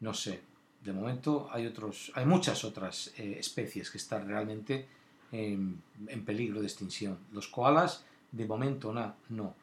no 0.00 0.12
sé, 0.12 0.42
de 0.84 0.92
momento 0.92 1.48
hay, 1.50 1.66
otros, 1.66 2.12
hay 2.14 2.26
muchas 2.26 2.64
otras 2.64 3.14
eh, 3.16 3.36
especies 3.38 3.90
que 3.90 3.96
están 3.96 4.28
realmente 4.28 4.86
en, 5.32 5.82
peligro 6.26 6.60
de 6.60 6.66
extinción. 6.66 7.16
Los 7.32 7.48
koalas, 7.48 8.04
de 8.30 8.44
momento, 8.44 8.92
no. 8.92 9.54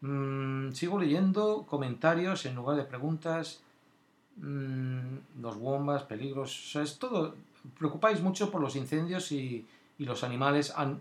Mm, 0.00 0.72
sigo 0.72 0.98
leyendo 0.98 1.64
comentarios 1.64 2.44
en 2.46 2.56
lugar 2.56 2.76
de 2.76 2.84
preguntas. 2.84 3.62
Mm, 4.36 5.40
los 5.40 5.58
bombas, 5.58 6.04
peligros, 6.04 6.76
es 6.76 6.98
todo. 6.98 7.34
Preocupáis 7.78 8.20
mucho 8.20 8.50
por 8.50 8.60
los 8.60 8.76
incendios 8.76 9.32
y, 9.32 9.66
los 9.98 10.24
animales 10.24 10.72
han, 10.74 11.00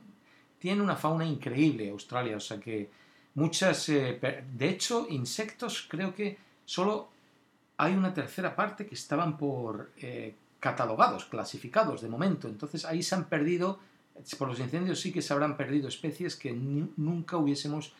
tienen 0.60 0.80
una 0.80 0.96
fauna 0.96 1.26
increíble 1.26 1.90
Australia, 1.90 2.38
o 2.38 2.40
sea 2.40 2.60
que 2.60 2.88
muchas, 3.34 3.90
eh, 3.90 4.20
de 4.54 4.70
hecho, 4.70 5.08
insectos 5.10 5.88
creo 5.90 6.14
que 6.14 6.38
solo 6.66 7.10
hay 7.78 7.96
una 7.96 8.14
tercera 8.14 8.56
parte 8.56 8.86
que 8.86 8.94
estaban 8.94 9.38
por 9.38 9.92
eh, 9.98 10.36
catalogados, 10.60 11.26
clasificados 11.26 12.02
de 12.02 12.10
momento, 12.10 12.48
entonces 12.48 12.86
ahí 12.86 13.02
se 13.02 13.16
han 13.16 13.26
perdido, 13.26 13.80
por 14.38 14.50
los 14.50 14.60
incendios 14.60 15.00
sí 15.00 15.12
que 15.12 15.24
se 15.24 15.34
habrán 15.34 15.58
perdido 15.58 15.88
especies 15.88 16.36
que 16.36 16.54
nunca 16.54 17.38
hubiésemos, 17.38 17.94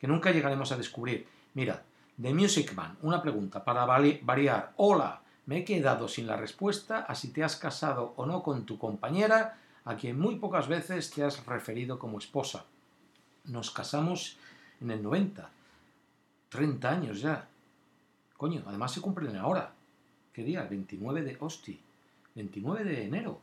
que 0.00 0.08
nunca 0.08 0.32
llegaremos 0.32 0.72
a 0.72 0.76
descubrir. 0.76 1.28
Mira, 1.54 1.84
The 2.20 2.34
Music 2.34 2.74
Man, 2.74 2.98
una 3.02 3.22
pregunta 3.22 3.64
para 3.64 3.84
variar. 3.84 4.72
Hola, 4.76 5.22
me 5.46 5.58
he 5.58 5.64
quedado 5.64 6.08
sin 6.08 6.26
la 6.26 6.36
respuesta 6.36 7.00
a 7.00 7.14
si 7.14 7.28
te 7.28 7.44
has 7.44 7.54
casado 7.54 8.12
o 8.16 8.26
no 8.26 8.42
con 8.42 8.66
tu 8.66 8.76
compañera 8.76 9.56
a 9.84 9.94
quien 9.94 10.18
muy 10.18 10.34
pocas 10.36 10.66
veces 10.66 11.12
te 11.12 11.22
has 11.22 11.46
referido 11.46 11.96
como 11.96 12.18
esposa. 12.18 12.64
Nos 13.44 13.70
casamos 13.70 14.36
en 14.80 14.90
el 14.90 15.00
90, 15.00 15.48
30 16.48 16.90
años 16.90 17.20
ya. 17.20 17.46
Coño, 18.36 18.64
además 18.66 18.92
se 18.92 19.00
cumplen 19.00 19.36
ahora. 19.36 19.72
¿Qué 20.32 20.42
día? 20.42 20.64
29 20.64 21.22
de 21.22 21.36
hosti. 21.38 21.80
29 22.34 22.82
de 22.82 23.04
enero. 23.04 23.40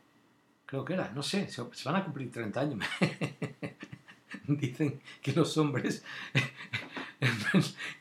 Creo 0.66 0.84
que 0.84 0.92
era, 0.92 1.10
no 1.12 1.22
sé, 1.22 1.48
se 1.48 1.62
van 1.62 1.96
a 1.96 2.04
cumplir 2.04 2.30
30 2.30 2.60
años. 2.60 2.86
Dicen 4.46 5.00
que 5.22 5.32
los 5.32 5.56
hombres 5.56 6.04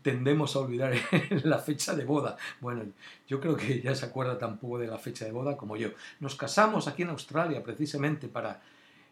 tendemos 0.00 0.56
a 0.56 0.60
olvidar 0.60 0.94
la 1.44 1.58
fecha 1.58 1.94
de 1.94 2.04
boda. 2.04 2.36
Bueno, 2.60 2.84
yo 3.28 3.40
creo 3.40 3.56
que 3.56 3.80
ya 3.80 3.94
se 3.94 4.06
acuerda 4.06 4.38
tampoco 4.38 4.78
de 4.78 4.86
la 4.86 4.98
fecha 4.98 5.24
de 5.24 5.32
boda 5.32 5.56
como 5.56 5.76
yo. 5.76 5.90
Nos 6.20 6.34
casamos 6.34 6.88
aquí 6.88 7.02
en 7.02 7.10
Australia 7.10 7.62
precisamente 7.62 8.28
para, 8.28 8.62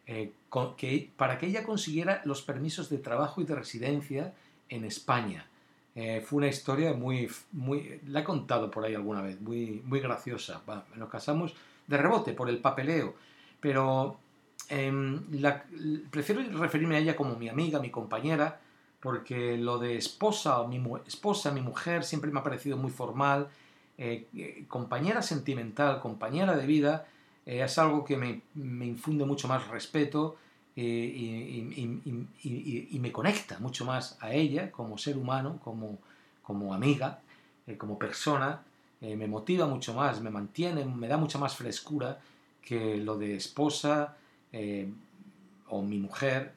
eh, 0.06 0.32
que, 0.76 1.10
para 1.16 1.38
que 1.38 1.46
ella 1.46 1.64
consiguiera 1.64 2.22
los 2.24 2.42
permisos 2.42 2.88
de 2.88 2.98
trabajo 2.98 3.40
y 3.40 3.44
de 3.44 3.54
residencia 3.54 4.32
en 4.68 4.84
España. 4.84 5.46
Eh, 5.94 6.22
fue 6.24 6.38
una 6.38 6.48
historia 6.48 6.94
muy, 6.94 7.28
muy, 7.52 8.00
la 8.06 8.20
he 8.20 8.24
contado 8.24 8.70
por 8.70 8.84
ahí 8.84 8.94
alguna 8.94 9.22
vez, 9.22 9.40
muy, 9.40 9.82
muy 9.84 10.00
graciosa. 10.00 10.62
nos 10.94 11.10
casamos 11.10 11.54
de 11.86 11.96
rebote 11.96 12.32
por 12.32 12.48
el 12.48 12.58
papeleo, 12.58 13.16
pero 13.60 14.18
em, 14.68 15.20
prefiero 16.10 16.42
referirme 16.58 16.96
a 16.96 17.00
ella 17.00 17.16
como 17.16 17.34
mi 17.36 17.48
amiga, 17.48 17.80
mi 17.80 17.90
compañera, 17.90 18.60
porque 19.00 19.56
lo 19.56 19.78
de 19.78 19.96
esposa 19.96 20.60
o 20.60 20.68
mi 20.68 20.82
esposa, 21.06 21.50
mi 21.50 21.62
mujer, 21.62 22.04
siempre 22.04 22.30
me 22.30 22.40
ha 22.40 22.42
parecido 22.42 22.76
muy 22.76 22.90
formal. 22.90 23.48
Eh, 23.96 24.28
eh, 24.36 24.64
compañera 24.68 25.22
sentimental, 25.22 26.00
compañera 26.00 26.56
de 26.56 26.66
vida, 26.66 27.06
eh, 27.46 27.62
es 27.62 27.78
algo 27.78 28.04
que 28.04 28.16
me, 28.16 28.42
infunde 28.54 29.24
mucho 29.24 29.48
más 29.48 29.68
respeto 29.68 30.36
y, 30.76 31.66
me 33.00 33.12
conecta 33.12 33.58
mucho 33.58 33.84
más 33.84 34.16
a 34.20 34.32
ella 34.32 34.70
como 34.70 34.96
ser 34.98 35.16
humano, 35.16 35.58
como, 35.62 35.98
como 36.42 36.72
amiga, 36.72 37.20
como 37.76 37.98
persona. 37.98 38.62
me 39.00 39.26
motiva 39.26 39.66
mucho 39.66 39.94
más, 39.94 40.20
me 40.20 40.30
mantiene, 40.30 40.84
me 40.84 41.08
da 41.08 41.16
mucha 41.16 41.38
más 41.38 41.56
frescura 41.56 42.20
que 42.62 42.96
lo 42.98 43.18
de 43.18 43.36
esposa 43.36 44.16
o 45.68 45.82
mi 45.82 45.98
mujer 45.98 46.54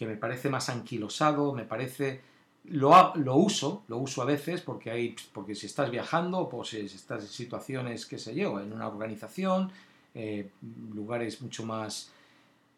que 0.00 0.06
me 0.06 0.16
parece 0.16 0.48
más 0.48 0.70
anquilosado, 0.70 1.52
me 1.52 1.66
parece... 1.66 2.22
Lo, 2.64 3.14
lo 3.16 3.36
uso, 3.36 3.84
lo 3.88 3.98
uso 3.98 4.22
a 4.22 4.24
veces 4.24 4.62
porque, 4.62 4.90
hay, 4.90 5.14
porque 5.34 5.54
si 5.54 5.66
estás 5.66 5.90
viajando, 5.90 6.48
pues 6.48 6.68
si 6.70 6.80
estás 6.80 7.22
en 7.24 7.28
situaciones, 7.28 8.06
qué 8.06 8.18
sé 8.18 8.34
yo, 8.34 8.58
en 8.60 8.72
una 8.72 8.88
organización, 8.88 9.70
eh, 10.14 10.48
lugares 10.94 11.42
mucho 11.42 11.66
más 11.66 12.12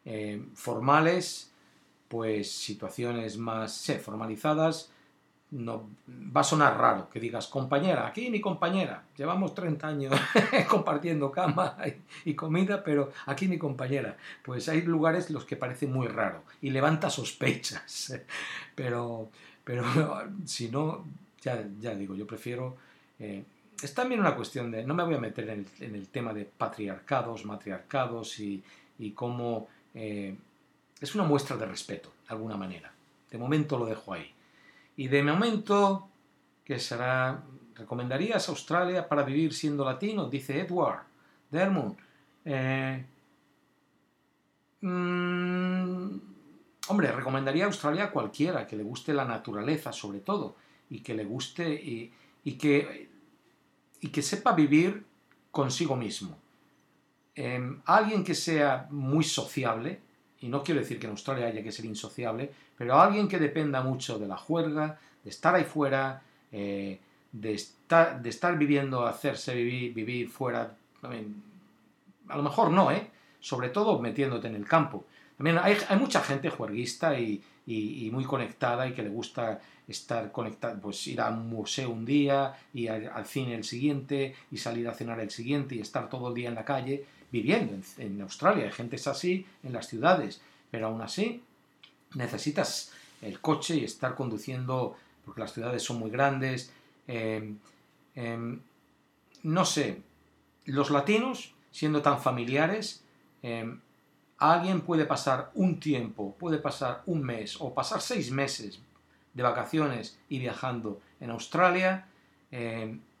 eh, 0.03 0.43
formales, 0.53 1.49
pues 2.09 2.51
situaciones 2.51 3.37
más 3.37 3.89
formalizadas, 4.03 4.91
no, 5.53 5.87
va 6.35 6.41
a 6.41 6.43
sonar 6.43 6.77
raro 6.77 7.09
que 7.09 7.19
digas, 7.19 7.47
compañera, 7.47 8.07
aquí 8.07 8.29
mi 8.31 8.41
compañera, 8.41 9.03
llevamos 9.15 9.53
30 9.53 9.87
años 9.87 10.13
compartiendo 10.69 11.31
cama 11.31 11.77
y 12.25 12.33
comida, 12.33 12.83
pero 12.83 13.11
aquí 13.27 13.47
mi 13.47 13.59
compañera. 13.59 14.17
Pues 14.43 14.67
hay 14.67 14.81
lugares 14.81 15.29
los 15.29 15.45
que 15.45 15.55
parece 15.55 15.85
muy 15.85 16.07
raro 16.07 16.43
y 16.61 16.71
levanta 16.71 17.09
sospechas, 17.09 18.19
pero, 18.75 19.29
pero 19.63 19.83
si 20.45 20.69
no, 20.69 21.05
ya, 21.41 21.63
ya 21.79 21.95
digo, 21.95 22.15
yo 22.15 22.25
prefiero... 22.25 22.75
Eh, 23.19 23.43
es 23.81 23.93
también 23.93 24.21
una 24.21 24.35
cuestión 24.35 24.71
de, 24.71 24.83
no 24.83 24.93
me 24.93 25.03
voy 25.03 25.15
a 25.15 25.19
meter 25.19 25.49
en 25.49 25.95
el, 25.95 26.07
tema 26.07 26.33
de 26.33 26.45
patriarcados, 26.45 27.45
matriarcados 27.45 28.39
y, 28.39 28.63
y 28.97 29.11
cómo... 29.11 29.67
Eh, 29.93 30.35
es 31.01 31.15
una 31.15 31.25
muestra 31.25 31.57
de 31.57 31.65
respeto, 31.65 32.13
de 32.27 32.33
alguna 32.33 32.55
manera. 32.55 32.93
De 33.29 33.37
momento 33.37 33.77
lo 33.77 33.85
dejo 33.85 34.13
ahí. 34.13 34.32
Y 34.95 35.07
de 35.07 35.23
momento, 35.23 36.09
que 36.63 36.79
será, 36.79 37.43
¿recomendarías 37.75 38.47
Australia 38.49 39.07
para 39.07 39.23
vivir 39.23 39.53
siendo 39.53 39.83
latino? 39.83 40.29
Dice 40.29 40.59
Edward 40.59 41.03
Dermond. 41.49 41.95
Eh, 42.45 43.05
mm, 44.81 46.17
hombre, 46.87 47.11
recomendaría 47.11 47.65
Australia 47.65 48.05
a 48.05 48.11
cualquiera 48.11 48.67
que 48.67 48.75
le 48.75 48.83
guste 48.83 49.13
la 49.13 49.25
naturaleza, 49.25 49.91
sobre 49.91 50.19
todo, 50.19 50.55
y 50.89 50.99
que 50.99 51.13
le 51.13 51.25
guste 51.25 51.73
y, 51.73 52.11
que, 52.57 53.09
y 54.01 54.09
que 54.09 54.21
sepa 54.21 54.53
vivir 54.53 55.05
consigo 55.51 55.95
mismo. 55.95 56.37
Em, 57.35 57.81
alguien 57.85 58.23
que 58.23 58.35
sea 58.35 58.87
muy 58.91 59.23
sociable, 59.23 60.01
y 60.43 60.49
no 60.49 60.61
quiero 60.61 60.81
decir 60.81 60.99
que 60.99 61.05
en 61.05 61.11
Australia 61.11 61.47
haya 61.47 61.63
que 61.63 61.71
ser 61.71 61.85
insociable, 61.85 62.51
pero 62.77 62.99
alguien 62.99 63.29
que 63.29 63.39
dependa 63.39 63.81
mucho 63.81 64.19
de 64.19 64.27
la 64.27 64.35
juerga, 64.35 64.99
de 65.23 65.29
estar 65.29 65.55
ahí 65.55 65.63
fuera, 65.63 66.21
eh, 66.51 66.99
de 67.31 67.53
estar, 67.53 68.21
de 68.21 68.29
estar 68.29 68.57
viviendo, 68.57 69.07
hacerse 69.07 69.55
vivir, 69.55 69.93
vivir 69.93 70.27
fuera, 70.27 70.75
a 72.27 72.37
lo 72.37 72.43
mejor 72.43 72.71
no, 72.71 72.91
¿eh? 72.91 73.07
sobre 73.39 73.69
todo 73.69 73.99
metiéndote 73.99 74.49
en 74.49 74.55
el 74.55 74.67
campo. 74.67 75.05
También 75.37 75.59
hay, 75.59 75.77
mucha 75.97 76.21
gente 76.21 76.49
juerguista 76.49 77.17
y, 77.17 77.41
muy 78.11 78.25
conectada 78.25 78.85
y 78.85 78.91
que 78.91 79.01
le 79.01 79.09
gusta 79.09 79.61
estar 79.87 80.29
conectada, 80.33 80.75
pues 80.75 81.07
ir 81.07 81.21
a 81.21 81.29
un 81.29 81.47
museo 81.47 81.89
un 81.89 82.03
día 82.03 82.53
y 82.73 82.87
al, 82.87 83.25
cine 83.25 83.55
el 83.55 83.63
siguiente 83.63 84.35
y 84.51 84.57
salir 84.57 84.89
a 84.89 84.93
cenar 84.93 85.21
el 85.21 85.29
siguiente 85.29 85.75
y 85.75 85.79
estar 85.79 86.09
todo 86.09 86.27
el 86.27 86.33
día 86.33 86.49
en 86.49 86.55
la 86.55 86.65
calle 86.65 87.05
viviendo 87.33 87.75
en, 87.97 88.21
Australia. 88.21 88.65
Hay 88.65 88.71
gente 88.71 88.95
así 88.95 89.45
en 89.63 89.73
las 89.73 89.87
ciudades, 89.87 90.39
pero 90.69 90.85
aún 90.87 91.01
así 91.01 91.41
necesitas 92.13 92.91
el 93.23 93.41
coche 93.41 93.75
y 93.77 93.83
estar 93.83 94.13
conduciendo 94.13 94.95
porque 95.25 95.41
las 95.41 95.51
ciudades 95.51 95.81
son 95.81 95.97
muy 95.97 96.11
grandes. 96.11 96.71
Em, 97.07 97.57
em, 98.13 98.59
no 99.41 99.65
sé, 99.65 100.03
los 100.65 100.91
latinos, 100.91 101.55
siendo 101.71 102.03
tan 102.03 102.21
familiares, 102.21 103.03
em, 103.41 103.79
alguien 104.37 104.81
puede 104.81 105.05
pasar 105.05 105.49
un 105.55 105.79
tiempo, 105.79 106.35
puede 106.37 106.59
pasar 106.59 107.01
un 107.07 107.23
mes 107.23 107.59
o 107.59 107.73
pasar 107.73 107.99
seis 107.99 108.29
meses 108.29 108.79
de 109.33 109.41
vacaciones 109.41 110.19
y 110.29 110.37
viajando 110.37 111.01
en 111.19 111.31
Australia, 111.31 112.05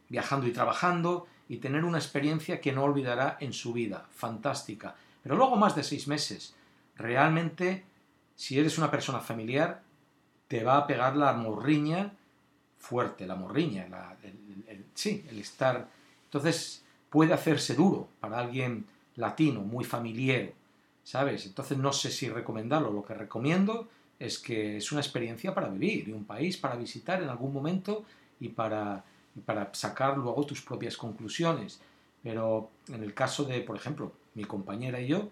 viajando 0.09 0.45
y 0.45 0.51
trabajando 0.51 1.25
y 1.49 1.57
tener 1.57 1.83
una 1.83 1.97
experiencia 1.97 2.61
que 2.61 2.71
no 2.71 2.83
olvidará 2.83 3.37
en 3.39 3.53
su 3.53 3.73
vida, 3.73 4.05
fantástica. 4.13 4.95
Pero 5.21 5.35
luego 5.35 5.55
más 5.55 5.75
de 5.75 5.83
seis 5.83 6.07
meses, 6.07 6.55
realmente, 6.95 7.83
si 8.35 8.59
eres 8.59 8.77
una 8.77 8.91
persona 8.91 9.19
familiar, 9.19 9.81
te 10.47 10.63
va 10.63 10.77
a 10.77 10.87
pegar 10.87 11.15
la 11.15 11.33
morriña 11.33 12.13
fuerte, 12.77 13.25
la 13.25 13.35
morriña, 13.35 13.87
el, 14.23 14.85
sí, 14.93 15.25
el 15.29 15.39
estar... 15.39 15.87
Entonces 16.25 16.83
puede 17.09 17.33
hacerse 17.33 17.75
duro 17.75 18.09
para 18.19 18.39
alguien 18.39 18.85
latino, 19.15 19.61
muy 19.61 19.85
familiar, 19.85 20.51
¿sabes? 21.03 21.45
Entonces 21.45 21.77
no 21.77 21.93
sé 21.93 22.11
si 22.11 22.29
recomendarlo. 22.29 22.91
Lo 22.91 23.05
que 23.05 23.13
recomiendo 23.13 23.87
es 24.19 24.39
que 24.39 24.77
es 24.77 24.91
una 24.91 25.01
experiencia 25.01 25.53
para 25.53 25.69
vivir 25.69 26.07
y 26.07 26.11
un 26.11 26.25
país 26.25 26.57
para 26.57 26.75
visitar 26.75 27.21
en 27.21 27.29
algún 27.29 27.53
momento 27.53 28.03
y 28.39 28.49
para, 28.49 29.03
para 29.45 29.73
sacar 29.73 30.17
luego 30.17 30.45
tus 30.45 30.61
propias 30.61 30.97
conclusiones. 30.97 31.81
Pero 32.21 32.69
en 32.87 33.03
el 33.03 33.13
caso 33.13 33.43
de, 33.43 33.61
por 33.61 33.75
ejemplo, 33.75 34.11
mi 34.35 34.45
compañera 34.45 34.99
y 35.01 35.07
yo, 35.07 35.29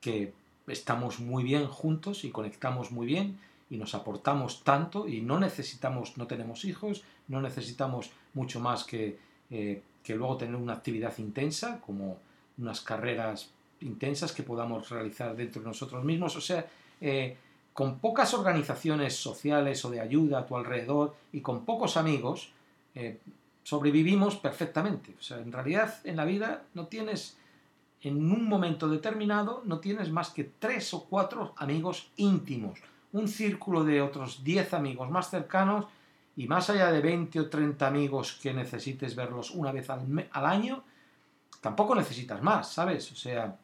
que 0.00 0.32
estamos 0.66 1.20
muy 1.20 1.42
bien 1.42 1.66
juntos 1.66 2.24
y 2.24 2.30
conectamos 2.30 2.92
muy 2.92 3.06
bien, 3.06 3.38
y 3.72 3.78
nos 3.78 3.94
aportamos 3.94 4.64
tanto 4.64 5.08
y 5.08 5.22
no 5.22 5.40
necesitamos, 5.40 6.18
no 6.18 6.26
tenemos 6.26 6.66
hijos, 6.66 7.02
no 7.28 7.40
necesitamos 7.40 8.10
mucho 8.34 8.60
más 8.60 8.84
que, 8.84 9.18
eh, 9.50 9.80
que 10.04 10.14
luego 10.14 10.36
tener 10.36 10.56
una 10.56 10.74
actividad 10.74 11.16
intensa, 11.16 11.80
como 11.80 12.18
unas 12.58 12.82
carreras 12.82 13.48
intensas 13.80 14.32
que 14.32 14.42
podamos 14.42 14.90
realizar 14.90 15.34
dentro 15.34 15.62
de 15.62 15.68
nosotros 15.68 16.04
mismos. 16.04 16.36
O 16.36 16.40
sea, 16.42 16.66
eh, 17.00 17.34
con 17.72 17.98
pocas 17.98 18.34
organizaciones 18.34 19.16
sociales 19.16 19.82
o 19.86 19.90
de 19.90 20.00
ayuda 20.00 20.40
a 20.40 20.46
tu 20.46 20.54
alrededor 20.54 21.14
y 21.32 21.40
con 21.40 21.64
pocos 21.64 21.96
amigos, 21.96 22.52
eh, 22.94 23.20
sobrevivimos 23.62 24.36
perfectamente. 24.36 25.14
O 25.18 25.22
sea, 25.22 25.38
en 25.38 25.52
realidad 25.52 26.00
en 26.04 26.16
la 26.16 26.24
vida 26.24 26.64
no 26.74 26.86
tienes, 26.86 27.36
en 28.00 28.16
un 28.30 28.46
momento 28.48 28.88
determinado, 28.88 29.62
no 29.64 29.78
tienes 29.80 30.10
más 30.10 30.30
que 30.30 30.44
tres 30.44 30.92
o 30.94 31.04
cuatro 31.04 31.54
amigos 31.56 32.10
íntimos 32.16 32.80
un 33.12 33.28
círculo 33.28 33.84
de 33.84 34.00
otros 34.00 34.42
10 34.42 34.74
amigos 34.74 35.10
más 35.10 35.30
cercanos 35.30 35.86
y 36.36 36.46
más 36.48 36.70
allá 36.70 36.90
de 36.90 37.00
20 37.00 37.40
o 37.40 37.48
30 37.48 37.86
amigos 37.86 38.38
que 38.42 38.54
necesites 38.54 39.14
verlos 39.14 39.50
una 39.50 39.70
vez 39.70 39.90
al, 39.90 40.46
año, 40.46 40.82
tampoco 41.60 41.94
necesitas 41.94 42.42
más, 42.42 42.72
¿sabes? 42.72 43.12
O 43.12 43.14
sea, 43.14 43.56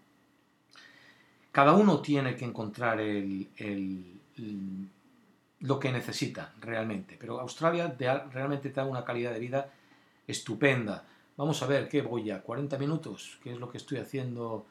cada 1.50 1.72
uno 1.72 2.00
tiene 2.00 2.36
que 2.36 2.44
encontrar 2.44 3.00
el, 3.00 3.48
lo 5.68 5.78
que 5.78 5.92
necesita 5.92 6.54
realmente. 6.60 7.16
Pero 7.20 7.40
Australia 7.40 7.94
realmente 8.32 8.70
te 8.70 8.80
da 8.80 8.86
una 8.86 9.04
calidad 9.04 9.34
de 9.34 9.38
vida 9.38 9.70
estupenda. 10.26 11.04
Vamos 11.36 11.62
a 11.62 11.66
ver, 11.66 11.90
¿qué 11.90 12.00
voy 12.00 12.24
ya? 12.24 12.42
¿40 12.42 12.78
minutos? 12.78 13.38
¿Qué 13.42 13.52
es 13.52 13.58
lo 13.58 13.70
que 13.70 13.76
estoy 13.76 13.98
haciendo? 13.98 14.66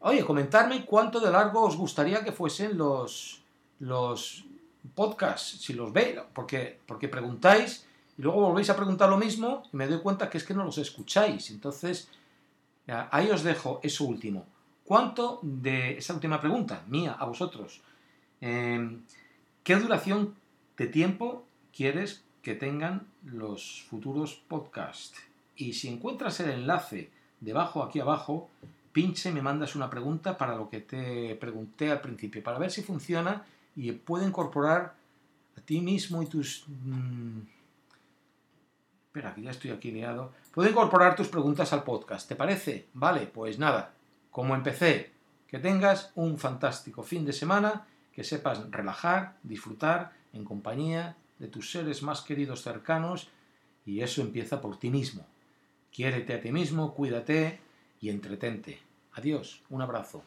Oye, 0.00 0.24
comentarme 0.24 0.86
cuánto 0.86 1.20
de 1.20 1.30
largo 1.30 1.60
os 1.62 1.76
gustaría 1.76 2.24
que 2.24 2.32
fuesen 2.32 2.78
los, 2.78 3.42
los 3.80 4.46
podcasts, 4.94 5.60
si 5.60 5.74
los 5.74 5.92
veis, 5.92 6.18
porque, 6.32 6.80
porque 6.86 7.08
preguntáis 7.08 7.86
y 8.16 8.22
luego 8.22 8.40
volvéis 8.40 8.70
a 8.70 8.76
preguntar 8.76 9.10
lo 9.10 9.18
mismo 9.18 9.64
y 9.70 9.76
me 9.76 9.86
doy 9.86 10.00
cuenta 10.00 10.30
que 10.30 10.38
es 10.38 10.44
que 10.44 10.54
no 10.54 10.64
los 10.64 10.78
escucháis. 10.78 11.50
Entonces, 11.50 12.08
ahí 12.86 13.30
os 13.30 13.42
dejo 13.42 13.80
eso 13.82 14.04
último. 14.04 14.46
¿Cuánto 14.82 15.40
de 15.42 15.98
esa 15.98 16.14
última 16.14 16.40
pregunta, 16.40 16.84
mía, 16.88 17.16
a 17.18 17.26
vosotros? 17.26 17.82
Em, 18.40 19.02
¿Qué 19.68 19.76
duración 19.76 20.34
de 20.78 20.86
tiempo 20.86 21.44
quieres 21.76 22.24
que 22.40 22.54
tengan 22.54 23.06
los 23.22 23.82
futuros 23.82 24.42
podcasts? 24.48 25.20
Y 25.56 25.74
si 25.74 25.88
encuentras 25.88 26.40
el 26.40 26.48
enlace 26.48 27.10
debajo, 27.38 27.82
aquí 27.82 28.00
abajo, 28.00 28.48
pinche, 28.92 29.30
me 29.30 29.42
mandas 29.42 29.76
una 29.76 29.90
pregunta 29.90 30.38
para 30.38 30.56
lo 30.56 30.70
que 30.70 30.80
te 30.80 31.34
pregunté 31.34 31.90
al 31.90 32.00
principio, 32.00 32.42
para 32.42 32.58
ver 32.58 32.70
si 32.70 32.82
funciona 32.82 33.44
y 33.76 33.92
puede 33.92 34.26
incorporar 34.26 34.94
a 35.58 35.60
ti 35.60 35.82
mismo 35.82 36.22
y 36.22 36.26
tus... 36.28 36.64
Mm, 36.66 37.40
espera, 39.08 39.34
que 39.34 39.42
ya 39.42 39.50
estoy 39.50 39.72
aquí 39.72 39.90
liado. 39.90 40.32
Puede 40.50 40.70
incorporar 40.70 41.14
tus 41.14 41.28
preguntas 41.28 41.74
al 41.74 41.84
podcast, 41.84 42.26
¿te 42.26 42.36
parece? 42.36 42.86
Vale, 42.94 43.26
pues 43.26 43.58
nada, 43.58 43.92
como 44.30 44.54
empecé, 44.54 45.12
que 45.46 45.58
tengas 45.58 46.10
un 46.14 46.38
fantástico 46.38 47.02
fin 47.02 47.26
de 47.26 47.34
semana, 47.34 47.86
que 48.18 48.24
sepas 48.24 48.68
relajar, 48.72 49.38
disfrutar 49.44 50.10
en 50.32 50.42
compañía 50.42 51.14
de 51.38 51.46
tus 51.46 51.70
seres 51.70 52.02
más 52.02 52.22
queridos 52.22 52.64
cercanos 52.64 53.28
y 53.86 54.00
eso 54.00 54.22
empieza 54.22 54.60
por 54.60 54.76
ti 54.76 54.90
mismo. 54.90 55.24
Quiérete 55.92 56.34
a 56.34 56.40
ti 56.40 56.50
mismo, 56.50 56.94
cuídate 56.94 57.60
y 58.00 58.10
entretente. 58.10 58.80
Adiós, 59.12 59.62
un 59.70 59.82
abrazo. 59.82 60.24